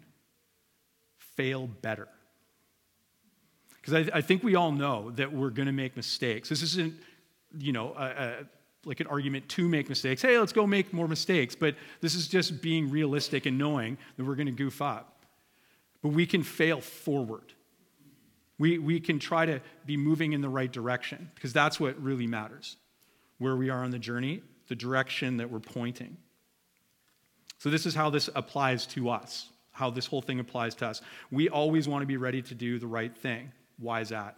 fail 1.18 1.66
better. 1.66 2.08
Because 3.80 4.08
I, 4.08 4.18
I, 4.18 4.20
think 4.20 4.44
we 4.44 4.54
all 4.54 4.70
know 4.70 5.10
that 5.12 5.32
we're 5.32 5.50
going 5.50 5.66
to 5.66 5.72
make 5.72 5.96
mistakes. 5.96 6.48
This 6.48 6.62
isn't, 6.62 6.94
you 7.58 7.72
know, 7.72 7.94
a, 7.96 8.04
a 8.04 8.34
like 8.86 9.00
an 9.00 9.06
argument 9.06 9.48
to 9.50 9.68
make 9.68 9.88
mistakes. 9.88 10.22
Hey, 10.22 10.38
let's 10.38 10.52
go 10.52 10.66
make 10.66 10.92
more 10.92 11.08
mistakes. 11.08 11.54
But 11.54 11.76
this 12.00 12.14
is 12.14 12.28
just 12.28 12.62
being 12.62 12.90
realistic 12.90 13.46
and 13.46 13.58
knowing 13.58 13.98
that 14.16 14.24
we're 14.24 14.34
going 14.34 14.46
to 14.46 14.52
goof 14.52 14.82
up. 14.82 15.24
But 16.02 16.10
we 16.10 16.26
can 16.26 16.42
fail 16.42 16.80
forward. 16.80 17.52
We, 18.58 18.78
we 18.78 19.00
can 19.00 19.18
try 19.18 19.46
to 19.46 19.60
be 19.86 19.96
moving 19.96 20.32
in 20.32 20.40
the 20.40 20.48
right 20.48 20.70
direction 20.70 21.30
because 21.34 21.52
that's 21.52 21.80
what 21.80 22.00
really 22.00 22.26
matters. 22.26 22.76
Where 23.38 23.56
we 23.56 23.68
are 23.70 23.82
on 23.82 23.90
the 23.90 23.98
journey, 23.98 24.42
the 24.68 24.76
direction 24.76 25.38
that 25.38 25.50
we're 25.50 25.60
pointing. 25.60 26.16
So, 27.58 27.70
this 27.70 27.86
is 27.86 27.94
how 27.94 28.10
this 28.10 28.28
applies 28.34 28.86
to 28.88 29.10
us, 29.10 29.50
how 29.72 29.90
this 29.90 30.06
whole 30.06 30.22
thing 30.22 30.38
applies 30.38 30.74
to 30.76 30.86
us. 30.86 31.00
We 31.30 31.48
always 31.48 31.88
want 31.88 32.02
to 32.02 32.06
be 32.06 32.16
ready 32.16 32.42
to 32.42 32.54
do 32.54 32.78
the 32.78 32.86
right 32.86 33.14
thing. 33.16 33.50
Why 33.78 34.00
is 34.00 34.10
that? 34.10 34.36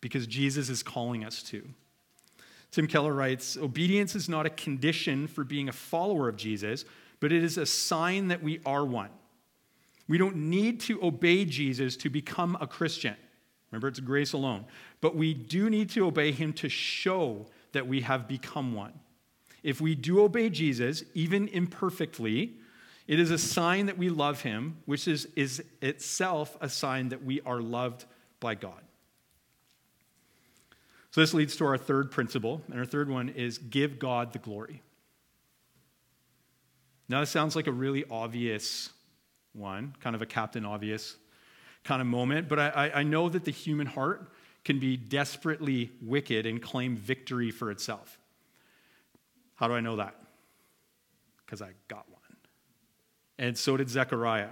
Because 0.00 0.26
Jesus 0.26 0.68
is 0.68 0.82
calling 0.82 1.24
us 1.24 1.42
to. 1.44 1.62
Tim 2.74 2.88
Keller 2.88 3.14
writes 3.14 3.56
Obedience 3.56 4.16
is 4.16 4.28
not 4.28 4.46
a 4.46 4.50
condition 4.50 5.28
for 5.28 5.44
being 5.44 5.68
a 5.68 5.72
follower 5.72 6.28
of 6.28 6.36
Jesus, 6.36 6.84
but 7.20 7.32
it 7.32 7.44
is 7.44 7.56
a 7.56 7.64
sign 7.64 8.28
that 8.28 8.42
we 8.42 8.60
are 8.66 8.84
one. 8.84 9.10
We 10.08 10.18
don't 10.18 10.34
need 10.36 10.80
to 10.80 11.00
obey 11.00 11.44
Jesus 11.44 11.96
to 11.98 12.10
become 12.10 12.58
a 12.60 12.66
Christian. 12.66 13.14
Remember, 13.70 13.86
it's 13.86 14.00
grace 14.00 14.32
alone. 14.32 14.64
But 15.00 15.14
we 15.14 15.34
do 15.34 15.70
need 15.70 15.88
to 15.90 16.04
obey 16.06 16.32
him 16.32 16.52
to 16.54 16.68
show 16.68 17.46
that 17.72 17.86
we 17.86 18.00
have 18.00 18.26
become 18.26 18.74
one. 18.74 18.92
If 19.62 19.80
we 19.80 19.94
do 19.94 20.22
obey 20.22 20.50
Jesus, 20.50 21.04
even 21.14 21.46
imperfectly, 21.48 22.54
it 23.06 23.20
is 23.20 23.30
a 23.30 23.38
sign 23.38 23.86
that 23.86 23.98
we 23.98 24.10
love 24.10 24.40
him, 24.40 24.78
which 24.84 25.06
is, 25.06 25.28
is 25.36 25.62
itself 25.80 26.56
a 26.60 26.68
sign 26.68 27.10
that 27.10 27.24
we 27.24 27.40
are 27.42 27.60
loved 27.60 28.04
by 28.40 28.56
God. 28.56 28.83
So 31.14 31.20
this 31.20 31.32
leads 31.32 31.54
to 31.58 31.64
our 31.66 31.78
third 31.78 32.10
principle, 32.10 32.60
and 32.68 32.80
our 32.80 32.84
third 32.84 33.08
one 33.08 33.28
is 33.28 33.58
give 33.58 34.00
God 34.00 34.32
the 34.32 34.40
glory. 34.40 34.82
Now, 37.08 37.20
this 37.20 37.30
sounds 37.30 37.54
like 37.54 37.68
a 37.68 37.72
really 37.72 38.04
obvious 38.10 38.90
one, 39.52 39.94
kind 40.00 40.16
of 40.16 40.22
a 40.22 40.26
Captain 40.26 40.64
Obvious 40.64 41.14
kind 41.84 42.00
of 42.00 42.08
moment, 42.08 42.48
but 42.48 42.58
I, 42.58 42.90
I 42.92 43.02
know 43.04 43.28
that 43.28 43.44
the 43.44 43.52
human 43.52 43.86
heart 43.86 44.28
can 44.64 44.80
be 44.80 44.96
desperately 44.96 45.92
wicked 46.02 46.46
and 46.46 46.60
claim 46.60 46.96
victory 46.96 47.52
for 47.52 47.70
itself. 47.70 48.18
How 49.54 49.68
do 49.68 49.74
I 49.74 49.80
know 49.80 49.94
that? 49.94 50.16
Because 51.46 51.62
I 51.62 51.74
got 51.86 52.10
one. 52.10 52.22
And 53.38 53.56
so 53.56 53.76
did 53.76 53.88
Zechariah. 53.88 54.48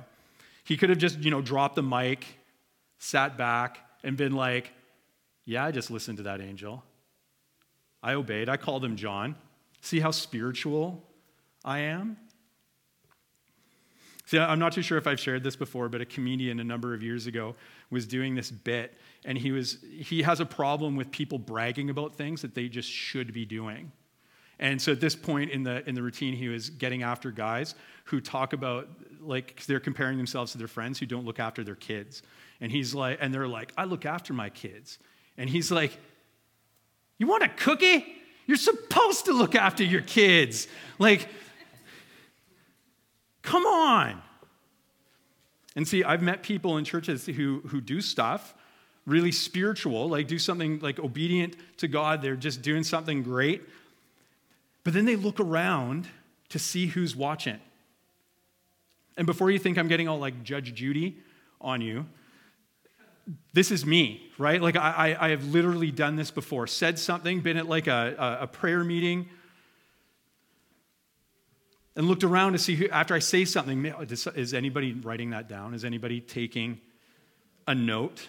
He 0.62 0.76
could 0.76 0.90
have 0.90 0.98
just, 0.98 1.18
you 1.18 1.32
know, 1.32 1.42
dropped 1.42 1.74
the 1.74 1.82
mic, 1.82 2.24
sat 3.00 3.36
back, 3.36 3.80
and 4.04 4.16
been 4.16 4.36
like, 4.36 4.70
yeah, 5.44 5.64
I 5.64 5.70
just 5.70 5.90
listened 5.90 6.18
to 6.18 6.24
that 6.24 6.40
angel. 6.40 6.84
I 8.02 8.14
obeyed. 8.14 8.48
I 8.48 8.56
called 8.56 8.84
him 8.84 8.96
John. 8.96 9.36
See 9.80 10.00
how 10.00 10.10
spiritual 10.10 11.02
I 11.64 11.80
am? 11.80 12.16
See, 14.26 14.38
I'm 14.38 14.58
not 14.58 14.72
too 14.72 14.82
sure 14.82 14.96
if 14.98 15.06
I've 15.06 15.20
shared 15.20 15.42
this 15.44 15.56
before, 15.56 15.88
but 15.88 16.00
a 16.00 16.06
comedian 16.06 16.60
a 16.60 16.64
number 16.64 16.94
of 16.94 17.02
years 17.02 17.26
ago 17.26 17.54
was 17.90 18.06
doing 18.06 18.34
this 18.34 18.50
bit, 18.50 18.96
and 19.24 19.36
he, 19.36 19.52
was, 19.52 19.78
he 19.82 20.22
has 20.22 20.40
a 20.40 20.46
problem 20.46 20.96
with 20.96 21.10
people 21.10 21.38
bragging 21.38 21.90
about 21.90 22.14
things 22.14 22.40
that 22.42 22.54
they 22.54 22.68
just 22.68 22.88
should 22.88 23.32
be 23.32 23.44
doing. 23.44 23.92
And 24.58 24.80
so 24.80 24.92
at 24.92 25.00
this 25.00 25.16
point 25.16 25.50
in 25.50 25.64
the, 25.64 25.86
in 25.88 25.94
the 25.94 26.02
routine, 26.02 26.34
he 26.34 26.48
was 26.48 26.70
getting 26.70 27.02
after 27.02 27.30
guys 27.30 27.74
who 28.04 28.20
talk 28.20 28.52
about, 28.52 28.88
like, 29.20 29.62
they're 29.66 29.80
comparing 29.80 30.16
themselves 30.16 30.52
to 30.52 30.58
their 30.58 30.68
friends 30.68 30.98
who 30.98 31.06
don't 31.06 31.24
look 31.24 31.40
after 31.40 31.64
their 31.64 31.74
kids. 31.74 32.22
And 32.60 32.70
he's 32.70 32.94
like, 32.94 33.18
and 33.20 33.34
they're 33.34 33.48
like, 33.48 33.72
I 33.76 33.84
look 33.84 34.06
after 34.06 34.32
my 34.32 34.50
kids. 34.50 34.98
And 35.42 35.50
he's 35.50 35.72
like, 35.72 35.98
You 37.18 37.26
want 37.26 37.42
a 37.42 37.48
cookie? 37.48 38.06
You're 38.46 38.56
supposed 38.56 39.24
to 39.24 39.32
look 39.32 39.56
after 39.56 39.82
your 39.82 40.00
kids. 40.00 40.68
Like, 41.00 41.28
come 43.42 43.66
on. 43.66 44.22
And 45.74 45.86
see, 45.86 46.04
I've 46.04 46.22
met 46.22 46.44
people 46.44 46.76
in 46.76 46.84
churches 46.84 47.26
who, 47.26 47.60
who 47.66 47.80
do 47.80 48.00
stuff 48.00 48.54
really 49.04 49.32
spiritual, 49.32 50.08
like 50.08 50.28
do 50.28 50.38
something 50.38 50.78
like 50.78 51.00
obedient 51.00 51.56
to 51.78 51.88
God. 51.88 52.22
They're 52.22 52.36
just 52.36 52.62
doing 52.62 52.84
something 52.84 53.24
great. 53.24 53.62
But 54.84 54.92
then 54.92 55.06
they 55.06 55.16
look 55.16 55.40
around 55.40 56.06
to 56.50 56.60
see 56.60 56.86
who's 56.86 57.16
watching. 57.16 57.58
And 59.16 59.26
before 59.26 59.50
you 59.50 59.58
think 59.58 59.76
I'm 59.76 59.88
getting 59.88 60.06
all 60.06 60.20
like 60.20 60.44
Judge 60.44 60.72
Judy 60.72 61.16
on 61.60 61.80
you, 61.80 62.06
this 63.52 63.70
is 63.70 63.86
me, 63.86 64.30
right? 64.38 64.60
Like, 64.60 64.76
I, 64.76 65.16
I 65.18 65.28
have 65.30 65.44
literally 65.46 65.90
done 65.90 66.16
this 66.16 66.30
before. 66.30 66.66
Said 66.66 66.98
something, 66.98 67.40
been 67.40 67.56
at 67.56 67.68
like 67.68 67.86
a, 67.86 68.38
a 68.40 68.46
prayer 68.46 68.82
meeting, 68.82 69.28
and 71.94 72.08
looked 72.08 72.24
around 72.24 72.52
to 72.52 72.58
see 72.58 72.74
who, 72.74 72.88
after 72.88 73.14
I 73.14 73.18
say 73.18 73.44
something, 73.44 73.84
is 73.86 74.54
anybody 74.54 74.92
writing 74.94 75.30
that 75.30 75.48
down? 75.48 75.74
Is 75.74 75.84
anybody 75.84 76.20
taking 76.20 76.80
a 77.66 77.74
note? 77.74 78.28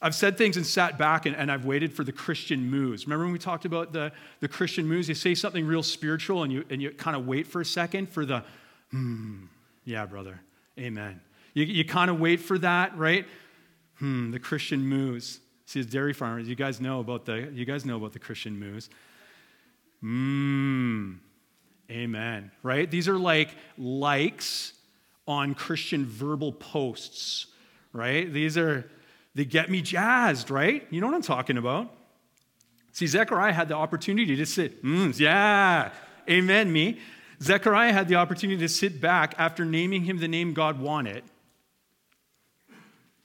I've 0.00 0.14
said 0.14 0.36
things 0.36 0.56
and 0.56 0.66
sat 0.66 0.98
back 0.98 1.26
and, 1.26 1.34
and, 1.34 1.50
I've 1.50 1.64
waited 1.64 1.92
for 1.92 2.04
the 2.04 2.12
Christian 2.12 2.70
moves. 2.70 3.06
Remember 3.06 3.24
when 3.24 3.32
we 3.32 3.38
talked 3.38 3.64
about 3.64 3.92
the, 3.92 4.12
the 4.40 4.48
Christian 4.48 4.86
moves? 4.86 5.08
You 5.08 5.14
say 5.14 5.34
something 5.34 5.66
real 5.66 5.82
spiritual 5.82 6.42
and 6.42 6.52
you, 6.52 6.64
and 6.68 6.82
you 6.82 6.90
kind 6.90 7.16
of 7.16 7.26
wait 7.26 7.46
for 7.46 7.62
a 7.62 7.64
second 7.64 8.10
for 8.10 8.26
the, 8.26 8.44
hmm, 8.90 9.46
yeah, 9.84 10.04
brother, 10.04 10.40
amen. 10.78 11.20
You, 11.54 11.64
you 11.64 11.84
kind 11.84 12.10
of 12.10 12.20
wait 12.20 12.40
for 12.40 12.58
that, 12.58 12.96
right? 12.98 13.26
Hmm, 13.98 14.30
the 14.30 14.38
Christian 14.38 14.86
moose. 14.86 15.40
See, 15.66 15.80
as 15.80 15.86
dairy 15.86 16.12
farmers, 16.12 16.48
you 16.48 16.54
guys 16.54 16.80
know 16.80 17.00
about 17.00 17.24
the, 17.24 17.50
you 17.52 17.64
guys 17.64 17.84
know 17.84 17.96
about 17.96 18.12
the 18.12 18.18
Christian 18.18 18.58
moose. 18.58 18.88
Mmm, 20.02 21.18
amen, 21.90 22.50
right? 22.62 22.88
These 22.90 23.08
are 23.08 23.18
like 23.18 23.50
likes 23.76 24.74
on 25.26 25.54
Christian 25.54 26.04
verbal 26.04 26.52
posts, 26.52 27.46
right? 27.92 28.32
These 28.32 28.56
are, 28.56 28.88
they 29.34 29.44
get 29.44 29.70
me 29.70 29.82
jazzed, 29.82 30.50
right? 30.50 30.86
You 30.90 31.00
know 31.00 31.08
what 31.08 31.16
I'm 31.16 31.22
talking 31.22 31.56
about. 31.56 31.92
See, 32.92 33.06
Zechariah 33.06 33.52
had 33.52 33.68
the 33.68 33.74
opportunity 33.74 34.36
to 34.36 34.46
sit, 34.46 34.84
mm, 34.84 35.18
yeah, 35.18 35.90
amen, 36.30 36.72
me. 36.72 37.00
Zechariah 37.42 37.92
had 37.92 38.08
the 38.08 38.14
opportunity 38.14 38.60
to 38.60 38.68
sit 38.68 39.00
back 39.00 39.34
after 39.36 39.64
naming 39.64 40.04
him 40.04 40.18
the 40.18 40.28
name 40.28 40.54
God 40.54 40.80
wanted. 40.80 41.24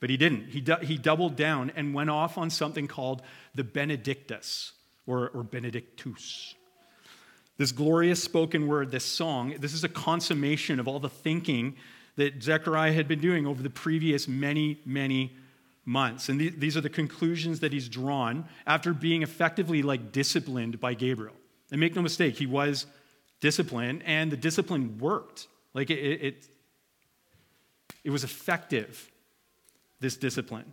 But 0.02 0.10
he 0.10 0.16
didn't. 0.16 0.48
He, 0.48 0.60
du- 0.60 0.80
he 0.82 0.98
doubled 0.98 1.36
down 1.36 1.70
and 1.76 1.94
went 1.94 2.10
off 2.10 2.36
on 2.36 2.50
something 2.50 2.88
called 2.88 3.22
the 3.54 3.62
Benedictus 3.62 4.72
or, 5.06 5.28
or 5.28 5.44
Benedictus. 5.44 6.56
This 7.56 7.70
glorious 7.70 8.20
spoken 8.20 8.66
word, 8.66 8.90
this 8.90 9.04
song, 9.04 9.54
this 9.60 9.72
is 9.72 9.84
a 9.84 9.88
consummation 9.88 10.80
of 10.80 10.88
all 10.88 10.98
the 10.98 11.08
thinking 11.08 11.76
that 12.16 12.42
Zechariah 12.42 12.92
had 12.92 13.06
been 13.06 13.20
doing 13.20 13.46
over 13.46 13.62
the 13.62 13.70
previous 13.70 14.26
many, 14.26 14.80
many 14.84 15.36
months. 15.84 16.28
And 16.28 16.40
these 16.40 16.76
are 16.76 16.80
the 16.80 16.90
conclusions 16.90 17.60
that 17.60 17.72
he's 17.72 17.88
drawn 17.88 18.46
after 18.66 18.92
being 18.92 19.22
effectively 19.22 19.82
like 19.82 20.10
disciplined 20.10 20.80
by 20.80 20.94
Gabriel. 20.94 21.36
And 21.70 21.78
make 21.78 21.94
no 21.94 22.02
mistake, 22.02 22.38
he 22.38 22.46
was 22.46 22.86
disciplined, 23.40 24.02
and 24.04 24.32
the 24.32 24.36
discipline 24.36 24.98
worked. 24.98 25.46
Like 25.74 25.90
it, 25.90 26.00
it, 26.00 26.48
it 28.02 28.10
was 28.10 28.24
effective, 28.24 29.11
this 30.02 30.16
discipline. 30.16 30.70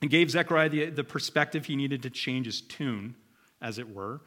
And 0.00 0.10
gave 0.10 0.30
Zechariah 0.30 0.68
the, 0.68 0.86
the 0.86 1.04
perspective 1.04 1.66
he 1.66 1.76
needed 1.76 2.02
to 2.04 2.10
change 2.10 2.46
his 2.46 2.60
tune, 2.62 3.14
as 3.60 3.78
it 3.78 3.94
were, 3.94 4.20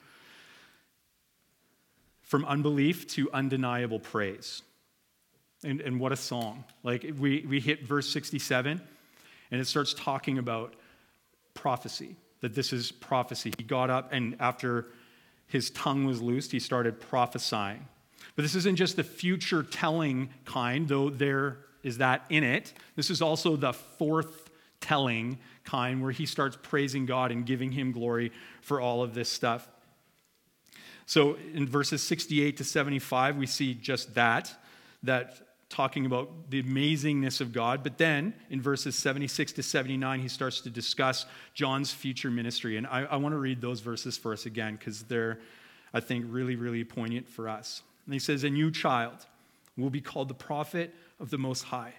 from 2.22 2.46
unbelief 2.46 3.08
to 3.08 3.32
undeniable 3.32 4.00
praise. 4.00 4.62
And, 5.64 5.82
and 5.82 6.00
what 6.00 6.12
a 6.12 6.16
song. 6.16 6.64
Like 6.84 7.06
we, 7.18 7.46
we 7.48 7.60
hit 7.60 7.86
verse 7.86 8.08
67 8.10 8.82
and 9.52 9.62
it 9.62 9.66
starts 9.66 9.94
talking 9.94 10.38
about 10.38 10.76
prophecy, 11.54 12.16
that 12.42 12.56
this 12.56 12.72
is 12.72 12.92
prophecy. 12.92 13.52
He 13.58 13.64
got 13.64 13.90
up, 13.90 14.10
and 14.14 14.36
after 14.40 14.88
his 15.48 15.72
tongue 15.72 16.06
was 16.06 16.22
loosed, 16.22 16.52
he 16.52 16.60
started 16.60 17.00
prophesying. 17.00 17.88
But 18.36 18.44
this 18.44 18.56
isn't 18.56 18.76
just 18.76 18.96
the 18.96 19.04
future 19.04 19.64
telling 19.64 20.30
kind, 20.46 20.88
though 20.88 21.10
there 21.10 21.58
is 21.84 22.00
that 22.00 22.26
in 22.30 22.44
it. 22.44 22.74
This 22.96 23.10
is 23.10 23.22
also 23.22 23.56
the 23.56 23.74
forth 23.74 24.50
telling 24.82 25.38
kind, 25.64 26.02
where 26.02 26.12
he 26.12 26.26
starts 26.26 26.58
praising 26.62 27.06
God 27.06 27.32
and 27.32 27.46
giving 27.46 27.72
him 27.72 27.92
glory 27.92 28.32
for 28.62 28.82
all 28.82 29.04
of 29.04 29.14
this 29.14 29.30
stuff. 29.30 29.68
So 31.06 31.38
in 31.54 31.68
verses 31.68 32.04
68 32.04 32.58
to 32.58 32.64
75, 32.64 33.38
we 33.38 33.48
see 33.48 33.74
just 33.74 34.14
that, 34.16 34.54
that 35.04 35.42
talking 35.70 36.06
about 36.06 36.50
the 36.50 36.64
amazingness 36.64 37.42
of 37.42 37.54
God. 37.54 37.84
But 37.84 37.98
then 37.98 38.34
in 38.50 38.62
verses 38.62 38.96
76 38.96 39.54
to 39.54 39.64
79, 39.64 40.20
he 40.20 40.28
starts 40.28 40.62
to 40.62 40.70
discuss 40.70 41.26
John's 41.54 41.92
future 41.92 42.32
ministry. 42.32 42.78
And 42.78 42.88
I, 42.88 43.02
I 43.06 43.16
want 43.18 43.34
to 43.34 43.40
read 43.40 43.62
those 43.62 43.80
verses 43.80 44.18
for 44.18 44.34
us 44.34 44.46
again 44.46 44.76
because 44.76 45.04
they're, 45.04 45.40
I 45.94 46.00
think, 46.00 46.26
really, 46.28 46.56
really 46.56 46.84
poignant 46.84 47.30
for 47.30 47.48
us. 47.48 47.84
And 48.06 48.14
he 48.14 48.20
says, 48.20 48.44
And 48.44 48.58
you, 48.58 48.72
child, 48.72 49.26
will 49.78 49.92
be 49.92 50.02
called 50.02 50.28
the 50.28 50.34
prophet 50.34 50.94
of 51.20 51.30
the 51.30 51.38
Most 51.38 51.64
High, 51.64 51.94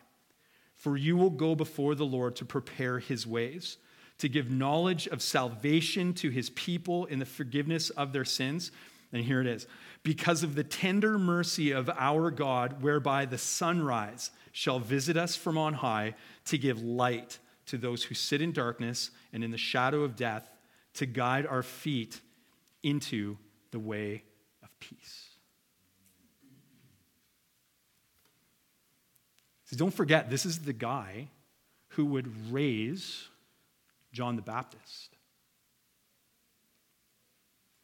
for 0.74 0.96
you 0.96 1.16
will 1.16 1.30
go 1.30 1.54
before 1.54 1.94
the 1.94 2.06
Lord 2.06 2.37
to 2.37 2.44
prepare 2.44 2.98
his 2.98 3.26
ways. 3.26 3.76
To 4.18 4.28
give 4.28 4.50
knowledge 4.50 5.06
of 5.06 5.22
salvation 5.22 6.12
to 6.14 6.28
his 6.28 6.50
people 6.50 7.06
in 7.06 7.20
the 7.20 7.24
forgiveness 7.24 7.88
of 7.88 8.12
their 8.12 8.26
sins. 8.26 8.70
And 9.14 9.24
here 9.24 9.40
it 9.40 9.46
is 9.46 9.66
because 10.02 10.42
of 10.42 10.54
the 10.54 10.62
tender 10.62 11.18
mercy 11.18 11.70
of 11.70 11.88
our 11.96 12.30
God, 12.30 12.83
whereby 12.83 13.24
the 13.24 13.38
sunrise 13.38 14.30
shall 14.52 14.78
visit 14.78 15.16
us 15.16 15.37
from 15.37 15.56
on 15.56 15.72
high 15.72 16.14
to 16.44 16.59
give 16.59 16.83
light 16.83 17.38
to 17.64 17.78
those 17.78 18.04
who 18.04 18.14
sit 18.14 18.42
in 18.42 18.52
darkness 18.52 19.11
and 19.33 19.42
in 19.42 19.50
the 19.50 19.56
shadow 19.56 20.02
of 20.02 20.16
death, 20.16 20.50
to 20.92 21.06
guide 21.06 21.46
our 21.46 21.62
feet 21.62 22.20
into 22.83 23.38
the 23.70 23.78
way 23.78 24.22
of 24.62 24.68
peace. 24.80 25.29
So 29.70 29.76
don't 29.76 29.94
forget, 29.94 30.28
this 30.28 30.44
is 30.44 30.61
the 30.61 30.72
guy 30.72 31.28
who 31.90 32.04
would 32.06 32.52
raise 32.52 33.28
John 34.12 34.35
the 34.35 34.42
Baptist. 34.42 35.16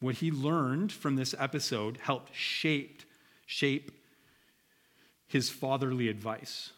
What 0.01 0.17
he 0.17 0.33
learned 0.33 0.91
from 0.91 1.15
this 1.15 1.33
episode 1.39 1.99
helped 2.03 2.35
shape, 2.35 3.03
shape 3.47 3.93
his 5.29 5.49
fatherly 5.49 6.09
advice. 6.09 6.73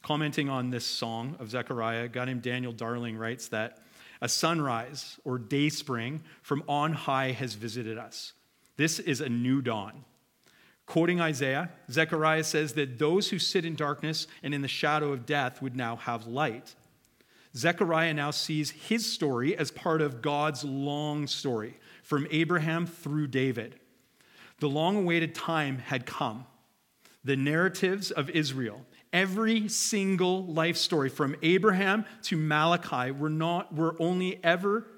Commenting 0.00 0.48
on 0.48 0.70
this 0.70 0.86
song 0.86 1.36
of 1.38 1.50
Zechariah, 1.50 2.04
a 2.04 2.08
guy 2.08 2.24
named 2.24 2.40
Daniel 2.40 2.72
Darling 2.72 3.18
writes 3.18 3.48
that 3.48 3.82
a 4.22 4.30
sunrise 4.30 5.18
or 5.26 5.36
day 5.36 5.68
spring 5.68 6.22
from 6.40 6.62
on 6.66 6.94
high 6.94 7.32
has 7.32 7.52
visited 7.52 7.98
us. 7.98 8.32
This 8.78 8.98
is 8.98 9.20
a 9.20 9.28
new 9.28 9.60
dawn. 9.60 10.06
Quoting 10.90 11.20
Isaiah, 11.20 11.70
Zechariah 11.88 12.42
says 12.42 12.72
that 12.72 12.98
those 12.98 13.30
who 13.30 13.38
sit 13.38 13.64
in 13.64 13.76
darkness 13.76 14.26
and 14.42 14.52
in 14.52 14.60
the 14.60 14.66
shadow 14.66 15.12
of 15.12 15.24
death 15.24 15.62
would 15.62 15.76
now 15.76 15.94
have 15.94 16.26
light. 16.26 16.74
Zechariah 17.56 18.12
now 18.12 18.32
sees 18.32 18.72
his 18.72 19.06
story 19.06 19.56
as 19.56 19.70
part 19.70 20.02
of 20.02 20.20
God's 20.20 20.64
long 20.64 21.28
story 21.28 21.76
from 22.02 22.26
Abraham 22.32 22.88
through 22.88 23.28
David. 23.28 23.78
The 24.58 24.68
long 24.68 24.96
awaited 24.96 25.32
time 25.32 25.78
had 25.78 26.06
come. 26.06 26.44
The 27.22 27.36
narratives 27.36 28.10
of 28.10 28.28
Israel, 28.28 28.84
every 29.12 29.68
single 29.68 30.44
life 30.44 30.76
story 30.76 31.08
from 31.08 31.36
Abraham 31.40 32.04
to 32.22 32.36
Malachi 32.36 33.12
were 33.12 33.30
not 33.30 33.72
were 33.72 33.94
only 34.00 34.42
ever 34.42 34.88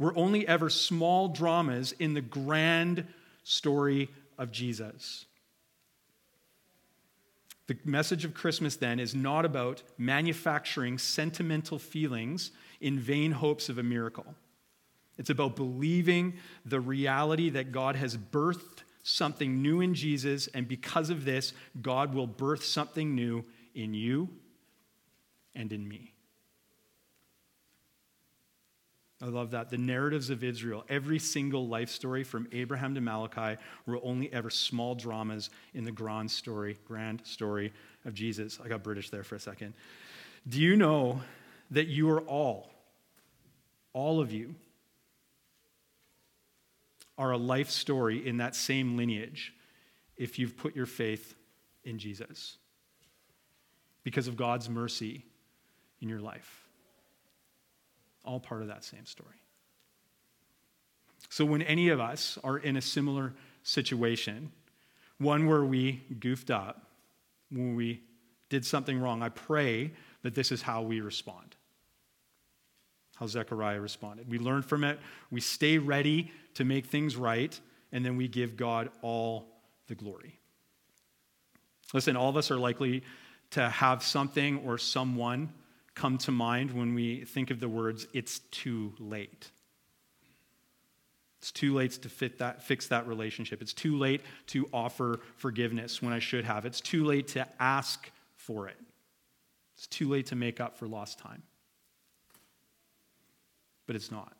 were 0.00 0.18
only 0.18 0.48
ever 0.48 0.68
small 0.68 1.28
dramas 1.28 1.92
in 1.92 2.14
the 2.14 2.20
grand 2.20 3.06
story 3.44 4.10
of 4.38 4.50
Jesus. 4.50 5.26
The 7.66 7.76
message 7.84 8.24
of 8.24 8.32
Christmas 8.32 8.76
then 8.76 9.00
is 9.00 9.14
not 9.14 9.44
about 9.44 9.82
manufacturing 9.98 10.98
sentimental 10.98 11.78
feelings 11.78 12.52
in 12.80 12.98
vain 12.98 13.32
hopes 13.32 13.68
of 13.68 13.78
a 13.78 13.82
miracle. 13.82 14.34
It's 15.18 15.30
about 15.30 15.56
believing 15.56 16.34
the 16.64 16.80
reality 16.80 17.50
that 17.50 17.72
God 17.72 17.96
has 17.96 18.16
birthed 18.16 18.84
something 19.02 19.62
new 19.62 19.80
in 19.80 19.94
Jesus, 19.94 20.48
and 20.48 20.68
because 20.68 21.10
of 21.10 21.24
this, 21.24 21.52
God 21.80 22.14
will 22.14 22.26
birth 22.26 22.64
something 22.64 23.14
new 23.14 23.44
in 23.74 23.94
you 23.94 24.28
and 25.54 25.72
in 25.72 25.88
me. 25.88 26.12
I 29.22 29.26
love 29.26 29.52
that. 29.52 29.70
The 29.70 29.78
narratives 29.78 30.28
of 30.28 30.44
Israel, 30.44 30.84
every 30.90 31.18
single 31.18 31.66
life 31.66 31.88
story 31.88 32.22
from 32.22 32.46
Abraham 32.52 32.94
to 32.94 33.00
Malachi, 33.00 33.60
were 33.86 33.98
only 34.02 34.30
ever 34.32 34.50
small 34.50 34.94
dramas 34.94 35.48
in 35.72 35.84
the 35.84 35.92
grand 35.92 36.30
story, 36.30 36.76
grand 36.86 37.22
story 37.24 37.72
of 38.04 38.12
Jesus. 38.12 38.58
I 38.62 38.68
got 38.68 38.82
British 38.82 39.08
there 39.08 39.24
for 39.24 39.36
a 39.36 39.40
second. 39.40 39.72
Do 40.46 40.60
you 40.60 40.76
know 40.76 41.22
that 41.70 41.86
you 41.86 42.10
are 42.10 42.20
all, 42.20 42.70
all 43.94 44.20
of 44.20 44.32
you, 44.32 44.54
are 47.18 47.30
a 47.30 47.38
life 47.38 47.70
story 47.70 48.26
in 48.26 48.36
that 48.36 48.54
same 48.54 48.98
lineage 48.98 49.54
if 50.18 50.38
you've 50.38 50.58
put 50.58 50.76
your 50.76 50.84
faith 50.84 51.34
in 51.84 51.98
Jesus 51.98 52.58
because 54.04 54.28
of 54.28 54.36
God's 54.36 54.68
mercy 54.68 55.24
in 56.02 56.10
your 56.10 56.20
life? 56.20 56.65
All 58.26 58.40
part 58.40 58.62
of 58.62 58.68
that 58.68 58.84
same 58.84 59.06
story. 59.06 59.36
So, 61.28 61.44
when 61.44 61.62
any 61.62 61.88
of 61.88 62.00
us 62.00 62.38
are 62.44 62.58
in 62.58 62.76
a 62.76 62.82
similar 62.82 63.34
situation, 63.62 64.52
one 65.18 65.46
where 65.46 65.64
we 65.64 66.02
goofed 66.20 66.50
up, 66.50 66.90
when 67.50 67.74
we 67.74 68.02
did 68.48 68.64
something 68.64 68.98
wrong, 68.98 69.22
I 69.22 69.28
pray 69.28 69.92
that 70.22 70.34
this 70.34 70.52
is 70.52 70.62
how 70.62 70.82
we 70.82 71.00
respond. 71.00 71.56
How 73.16 73.26
Zechariah 73.26 73.80
responded. 73.80 74.30
We 74.30 74.38
learn 74.38 74.62
from 74.62 74.84
it, 74.84 74.98
we 75.30 75.40
stay 75.40 75.78
ready 75.78 76.30
to 76.54 76.64
make 76.64 76.86
things 76.86 77.16
right, 77.16 77.58
and 77.92 78.04
then 78.04 78.16
we 78.16 78.28
give 78.28 78.56
God 78.56 78.90
all 79.02 79.48
the 79.88 79.94
glory. 79.94 80.38
Listen, 81.92 82.16
all 82.16 82.28
of 82.28 82.36
us 82.36 82.50
are 82.50 82.58
likely 82.58 83.02
to 83.50 83.68
have 83.68 84.02
something 84.02 84.58
or 84.66 84.76
someone 84.76 85.52
come 85.96 86.18
to 86.18 86.30
mind 86.30 86.70
when 86.70 86.94
we 86.94 87.24
think 87.24 87.50
of 87.50 87.58
the 87.58 87.68
words, 87.68 88.06
it's 88.12 88.38
too 88.50 88.92
late. 89.00 89.50
It's 91.40 91.50
too 91.50 91.74
late 91.74 91.92
to 91.92 92.28
that, 92.38 92.62
fix 92.62 92.86
that 92.88 93.08
relationship. 93.08 93.62
It's 93.62 93.72
too 93.72 93.96
late 93.96 94.20
to 94.48 94.68
offer 94.72 95.20
forgiveness 95.36 96.00
when 96.00 96.12
I 96.12 96.18
should 96.18 96.44
have. 96.44 96.66
It's 96.66 96.80
too 96.80 97.04
late 97.04 97.28
to 97.28 97.46
ask 97.58 98.10
for 98.36 98.68
it. 98.68 98.76
It's 99.76 99.86
too 99.86 100.08
late 100.08 100.26
to 100.26 100.36
make 100.36 100.60
up 100.60 100.76
for 100.76 100.86
lost 100.86 101.18
time. 101.18 101.42
But 103.86 103.96
it's 103.96 104.10
not. 104.10 104.32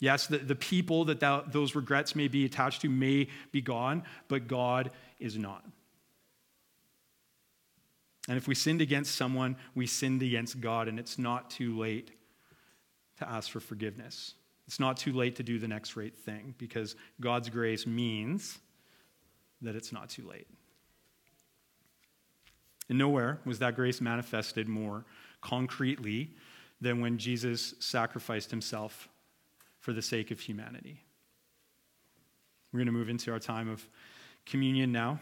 Yes, 0.00 0.28
the, 0.28 0.38
the 0.38 0.54
people 0.54 1.04
that, 1.06 1.20
that 1.20 1.52
those 1.52 1.74
regrets 1.74 2.14
may 2.14 2.28
be 2.28 2.44
attached 2.44 2.82
to 2.82 2.88
may 2.88 3.28
be 3.52 3.60
gone, 3.60 4.04
but 4.28 4.46
God 4.46 4.90
is 5.18 5.36
not. 5.36 5.64
And 8.28 8.36
if 8.36 8.46
we 8.46 8.54
sinned 8.54 8.82
against 8.82 9.14
someone, 9.14 9.56
we 9.74 9.86
sinned 9.86 10.22
against 10.22 10.60
God, 10.60 10.86
and 10.86 10.98
it's 10.98 11.18
not 11.18 11.50
too 11.50 11.76
late 11.78 12.12
to 13.18 13.28
ask 13.28 13.50
for 13.50 13.60
forgiveness. 13.60 14.34
It's 14.66 14.78
not 14.78 14.98
too 14.98 15.14
late 15.14 15.36
to 15.36 15.42
do 15.42 15.58
the 15.58 15.66
next 15.66 15.96
right 15.96 16.14
thing 16.14 16.54
because 16.58 16.94
God's 17.20 17.48
grace 17.48 17.86
means 17.86 18.58
that 19.62 19.74
it's 19.74 19.92
not 19.92 20.10
too 20.10 20.28
late. 20.28 20.46
And 22.90 22.98
nowhere 22.98 23.40
was 23.44 23.58
that 23.60 23.74
grace 23.76 24.00
manifested 24.00 24.68
more 24.68 25.04
concretely 25.40 26.30
than 26.80 27.00
when 27.00 27.18
Jesus 27.18 27.74
sacrificed 27.80 28.50
himself 28.50 29.08
for 29.80 29.92
the 29.92 30.02
sake 30.02 30.30
of 30.30 30.38
humanity. 30.38 31.02
We're 32.72 32.78
going 32.78 32.86
to 32.86 32.92
move 32.92 33.08
into 33.08 33.32
our 33.32 33.38
time 33.38 33.68
of 33.68 33.88
communion 34.44 34.92
now. 34.92 35.18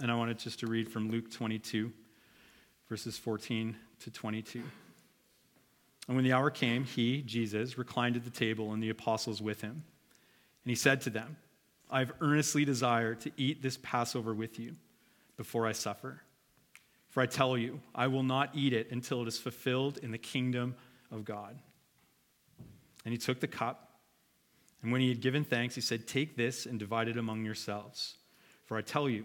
And 0.00 0.10
I 0.10 0.14
wanted 0.14 0.38
just 0.38 0.60
to 0.60 0.66
read 0.66 0.88
from 0.88 1.10
Luke 1.10 1.30
22, 1.30 1.92
verses 2.88 3.18
14 3.18 3.76
to 4.00 4.10
22. 4.10 4.62
And 6.06 6.16
when 6.16 6.24
the 6.24 6.32
hour 6.32 6.50
came, 6.50 6.84
he, 6.84 7.22
Jesus, 7.22 7.76
reclined 7.76 8.16
at 8.16 8.24
the 8.24 8.30
table 8.30 8.72
and 8.72 8.82
the 8.82 8.90
apostles 8.90 9.42
with 9.42 9.60
him. 9.60 9.82
And 10.64 10.70
he 10.70 10.74
said 10.74 11.00
to 11.02 11.10
them, 11.10 11.36
I 11.90 12.00
have 12.00 12.12
earnestly 12.20 12.64
desired 12.64 13.20
to 13.22 13.32
eat 13.36 13.62
this 13.62 13.78
Passover 13.82 14.34
with 14.34 14.58
you 14.58 14.76
before 15.36 15.66
I 15.66 15.72
suffer. 15.72 16.20
For 17.08 17.22
I 17.22 17.26
tell 17.26 17.56
you, 17.56 17.80
I 17.94 18.06
will 18.06 18.22
not 18.22 18.50
eat 18.54 18.72
it 18.72 18.90
until 18.90 19.22
it 19.22 19.28
is 19.28 19.38
fulfilled 19.38 19.98
in 20.02 20.10
the 20.10 20.18
kingdom 20.18 20.76
of 21.10 21.24
God. 21.24 21.58
And 23.04 23.12
he 23.12 23.18
took 23.18 23.40
the 23.40 23.46
cup, 23.46 23.88
and 24.82 24.92
when 24.92 25.00
he 25.00 25.08
had 25.08 25.20
given 25.20 25.44
thanks, 25.44 25.74
he 25.74 25.80
said, 25.80 26.06
Take 26.06 26.36
this 26.36 26.66
and 26.66 26.78
divide 26.78 27.08
it 27.08 27.16
among 27.16 27.44
yourselves. 27.44 28.16
For 28.66 28.76
I 28.76 28.82
tell 28.82 29.08
you 29.08 29.24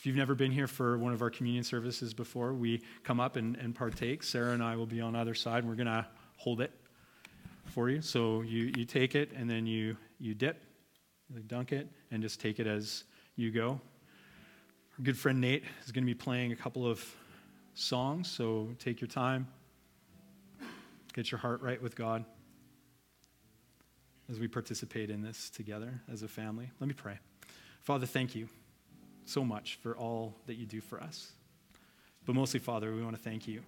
If 0.00 0.06
you've 0.06 0.16
never 0.16 0.34
been 0.34 0.50
here 0.50 0.66
for 0.66 0.96
one 0.96 1.12
of 1.12 1.20
our 1.20 1.28
communion 1.28 1.62
services 1.62 2.14
before, 2.14 2.54
we 2.54 2.80
come 3.04 3.20
up 3.20 3.36
and, 3.36 3.54
and 3.56 3.74
partake. 3.74 4.22
Sarah 4.22 4.54
and 4.54 4.62
I 4.62 4.74
will 4.74 4.86
be 4.86 5.02
on 5.02 5.14
either 5.14 5.34
side, 5.34 5.58
and 5.58 5.68
we're 5.68 5.74
going 5.74 5.88
to 5.88 6.06
hold 6.38 6.62
it 6.62 6.72
for 7.66 7.90
you. 7.90 8.00
So 8.00 8.40
you, 8.40 8.72
you 8.78 8.86
take 8.86 9.14
it 9.14 9.30
and 9.36 9.50
then 9.50 9.66
you, 9.66 9.98
you 10.18 10.34
dip, 10.34 10.56
you 11.28 11.40
dunk 11.40 11.72
it, 11.72 11.86
and 12.10 12.22
just 12.22 12.40
take 12.40 12.58
it 12.58 12.66
as 12.66 13.04
you 13.36 13.50
go. 13.50 13.78
Our 14.98 15.02
good 15.02 15.18
friend 15.18 15.38
Nate 15.38 15.64
is 15.84 15.92
going 15.92 16.04
to 16.04 16.10
be 16.10 16.14
playing 16.14 16.52
a 16.52 16.56
couple 16.56 16.86
of 16.86 17.04
songs, 17.74 18.26
so 18.26 18.70
take 18.78 19.02
your 19.02 19.08
time. 19.08 19.48
Get 21.12 21.30
your 21.30 21.40
heart 21.40 21.60
right 21.60 21.82
with 21.82 21.94
God 21.94 22.24
as 24.30 24.40
we 24.40 24.48
participate 24.48 25.10
in 25.10 25.20
this 25.20 25.50
together 25.50 26.00
as 26.10 26.22
a 26.22 26.28
family. 26.28 26.70
Let 26.80 26.88
me 26.88 26.94
pray. 26.94 27.18
Father, 27.82 28.06
thank 28.06 28.34
you 28.34 28.48
so 29.24 29.44
much 29.44 29.78
for 29.82 29.96
all 29.96 30.34
that 30.46 30.54
you 30.54 30.66
do 30.66 30.80
for 30.80 31.00
us. 31.00 31.32
But 32.26 32.34
mostly, 32.34 32.60
Father, 32.60 32.92
we 32.94 33.02
want 33.02 33.16
to 33.16 33.22
thank 33.22 33.48
you 33.48 33.62